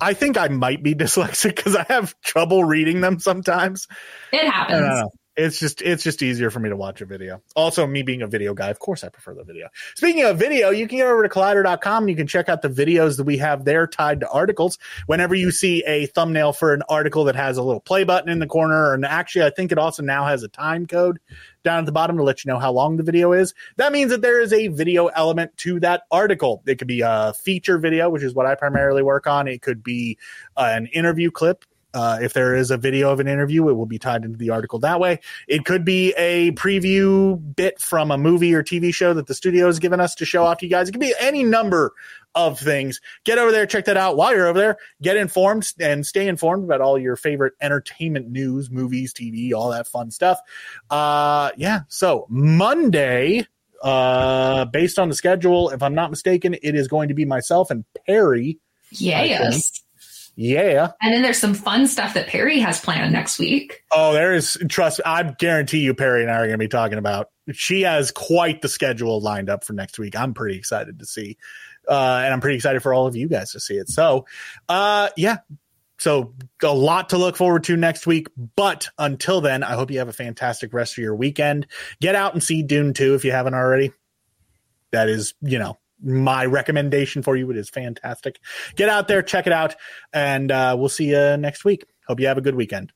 I 0.00 0.14
think 0.14 0.38
I 0.38 0.46
might 0.48 0.80
be 0.80 0.94
dyslexic 0.94 1.56
because 1.56 1.74
I 1.74 1.84
have 1.88 2.14
trouble 2.20 2.62
reading 2.62 3.00
them 3.00 3.18
sometimes. 3.18 3.88
It 4.32 4.48
happens. 4.48 5.10
It's 5.34 5.58
just 5.58 5.80
it's 5.80 6.02
just 6.02 6.22
easier 6.22 6.50
for 6.50 6.60
me 6.60 6.68
to 6.68 6.76
watch 6.76 7.00
a 7.00 7.06
video. 7.06 7.42
Also, 7.56 7.86
me 7.86 8.02
being 8.02 8.20
a 8.20 8.26
video 8.26 8.52
guy, 8.52 8.68
of 8.68 8.78
course 8.78 9.02
I 9.02 9.08
prefer 9.08 9.34
the 9.34 9.44
video. 9.44 9.68
Speaking 9.96 10.24
of 10.24 10.38
video, 10.38 10.68
you 10.68 10.86
can 10.86 10.98
get 10.98 11.06
over 11.06 11.22
to 11.22 11.28
collider.com 11.28 12.02
and 12.02 12.10
you 12.10 12.16
can 12.16 12.26
check 12.26 12.50
out 12.50 12.60
the 12.60 12.68
videos 12.68 13.16
that 13.16 13.24
we 13.24 13.38
have 13.38 13.64
there 13.64 13.86
tied 13.86 14.20
to 14.20 14.28
articles. 14.28 14.78
Whenever 15.06 15.34
you 15.34 15.50
see 15.50 15.82
a 15.86 16.04
thumbnail 16.06 16.52
for 16.52 16.74
an 16.74 16.82
article 16.86 17.24
that 17.24 17.36
has 17.36 17.56
a 17.56 17.62
little 17.62 17.80
play 17.80 18.04
button 18.04 18.28
in 18.28 18.40
the 18.40 18.46
corner, 18.46 18.92
and 18.92 19.06
actually 19.06 19.46
I 19.46 19.50
think 19.50 19.72
it 19.72 19.78
also 19.78 20.02
now 20.02 20.26
has 20.26 20.42
a 20.42 20.48
time 20.48 20.86
code 20.86 21.18
down 21.64 21.78
at 21.78 21.86
the 21.86 21.92
bottom 21.92 22.18
to 22.18 22.22
let 22.22 22.44
you 22.44 22.52
know 22.52 22.58
how 22.58 22.72
long 22.72 22.98
the 22.98 23.02
video 23.02 23.32
is. 23.32 23.54
That 23.76 23.92
means 23.92 24.10
that 24.10 24.20
there 24.20 24.38
is 24.38 24.52
a 24.52 24.68
video 24.68 25.06
element 25.06 25.56
to 25.58 25.80
that 25.80 26.02
article. 26.10 26.62
It 26.66 26.78
could 26.78 26.88
be 26.88 27.00
a 27.00 27.32
feature 27.32 27.78
video, 27.78 28.10
which 28.10 28.22
is 28.22 28.34
what 28.34 28.44
I 28.44 28.54
primarily 28.54 29.02
work 29.02 29.26
on. 29.26 29.48
It 29.48 29.62
could 29.62 29.82
be 29.82 30.18
uh, 30.58 30.72
an 30.74 30.86
interview 30.86 31.30
clip. 31.30 31.64
Uh, 31.94 32.18
if 32.22 32.32
there 32.32 32.54
is 32.54 32.70
a 32.70 32.76
video 32.76 33.10
of 33.10 33.20
an 33.20 33.28
interview, 33.28 33.68
it 33.68 33.74
will 33.74 33.86
be 33.86 33.98
tied 33.98 34.24
into 34.24 34.38
the 34.38 34.50
article 34.50 34.78
that 34.80 35.00
way. 35.00 35.20
It 35.46 35.64
could 35.64 35.84
be 35.84 36.12
a 36.16 36.52
preview 36.52 37.40
bit 37.54 37.80
from 37.80 38.10
a 38.10 38.18
movie 38.18 38.54
or 38.54 38.62
TV 38.62 38.94
show 38.94 39.14
that 39.14 39.26
the 39.26 39.34
studio 39.34 39.66
has 39.66 39.78
given 39.78 40.00
us 40.00 40.14
to 40.16 40.24
show 40.24 40.44
off 40.44 40.58
to 40.58 40.66
you 40.66 40.70
guys. 40.70 40.88
It 40.88 40.92
could 40.92 41.00
be 41.00 41.14
any 41.20 41.42
number 41.42 41.92
of 42.34 42.58
things. 42.58 43.00
Get 43.24 43.38
over 43.38 43.52
there, 43.52 43.66
check 43.66 43.84
that 43.86 43.96
out. 43.96 44.16
While 44.16 44.34
you're 44.34 44.46
over 44.46 44.58
there, 44.58 44.76
get 45.00 45.16
informed 45.16 45.70
and 45.78 46.06
stay 46.06 46.28
informed 46.28 46.64
about 46.64 46.80
all 46.80 46.98
your 46.98 47.16
favorite 47.16 47.54
entertainment 47.60 48.30
news, 48.30 48.70
movies, 48.70 49.12
TV, 49.12 49.52
all 49.52 49.70
that 49.70 49.86
fun 49.86 50.10
stuff. 50.10 50.40
Uh, 50.90 51.50
yeah. 51.56 51.80
So 51.88 52.26
Monday, 52.28 53.46
uh, 53.82 54.64
based 54.66 54.98
on 54.98 55.08
the 55.08 55.14
schedule, 55.14 55.70
if 55.70 55.82
I'm 55.82 55.94
not 55.94 56.10
mistaken, 56.10 56.54
it 56.62 56.74
is 56.74 56.88
going 56.88 57.08
to 57.08 57.14
be 57.14 57.24
myself 57.24 57.70
and 57.70 57.84
Perry. 58.06 58.58
Yes. 58.90 59.81
Yeah. 60.34 60.92
And 61.02 61.12
then 61.12 61.22
there's 61.22 61.38
some 61.38 61.54
fun 61.54 61.86
stuff 61.86 62.14
that 62.14 62.26
Perry 62.26 62.58
has 62.60 62.80
planned 62.80 63.12
next 63.12 63.38
week. 63.38 63.82
Oh, 63.90 64.12
there 64.12 64.32
is 64.32 64.56
trust. 64.68 65.00
I 65.04 65.22
guarantee 65.38 65.80
you, 65.80 65.94
Perry 65.94 66.22
and 66.22 66.30
I 66.30 66.36
are 66.36 66.46
going 66.46 66.52
to 66.52 66.58
be 66.58 66.68
talking 66.68 66.98
about. 66.98 67.28
She 67.52 67.82
has 67.82 68.10
quite 68.10 68.62
the 68.62 68.68
schedule 68.68 69.20
lined 69.20 69.50
up 69.50 69.64
for 69.64 69.74
next 69.74 69.98
week. 69.98 70.16
I'm 70.16 70.32
pretty 70.32 70.56
excited 70.56 70.98
to 71.00 71.06
see, 71.06 71.36
uh, 71.88 72.22
and 72.24 72.32
I'm 72.32 72.40
pretty 72.40 72.56
excited 72.56 72.82
for 72.82 72.94
all 72.94 73.06
of 73.06 73.14
you 73.14 73.28
guys 73.28 73.52
to 73.52 73.60
see 73.60 73.74
it. 73.74 73.88
So, 73.88 74.26
uh, 74.68 75.10
yeah. 75.16 75.38
So 75.98 76.34
a 76.62 76.74
lot 76.74 77.10
to 77.10 77.18
look 77.18 77.36
forward 77.36 77.64
to 77.64 77.76
next 77.76 78.06
week. 78.06 78.28
But 78.56 78.88
until 78.98 79.40
then, 79.40 79.62
I 79.62 79.74
hope 79.74 79.90
you 79.90 79.98
have 79.98 80.08
a 80.08 80.12
fantastic 80.12 80.72
rest 80.72 80.94
of 80.94 80.98
your 80.98 81.14
weekend. 81.14 81.68
Get 82.00 82.16
out 82.16 82.32
and 82.32 82.42
see 82.42 82.62
Dune 82.62 82.92
2 82.92 83.14
if 83.14 83.24
you 83.24 83.30
haven't 83.30 83.54
already. 83.54 83.92
That 84.90 85.08
is, 85.08 85.34
you 85.42 85.60
know, 85.60 85.78
my 86.02 86.44
recommendation 86.44 87.22
for 87.22 87.36
you. 87.36 87.50
It 87.50 87.56
is 87.56 87.70
fantastic. 87.70 88.40
Get 88.76 88.88
out 88.88 89.08
there, 89.08 89.22
check 89.22 89.46
it 89.46 89.52
out, 89.52 89.76
and 90.12 90.50
uh, 90.50 90.76
we'll 90.78 90.88
see 90.88 91.10
you 91.10 91.36
next 91.36 91.64
week. 91.64 91.84
Hope 92.06 92.20
you 92.20 92.26
have 92.26 92.38
a 92.38 92.42
good 92.42 92.54
weekend. 92.54 92.92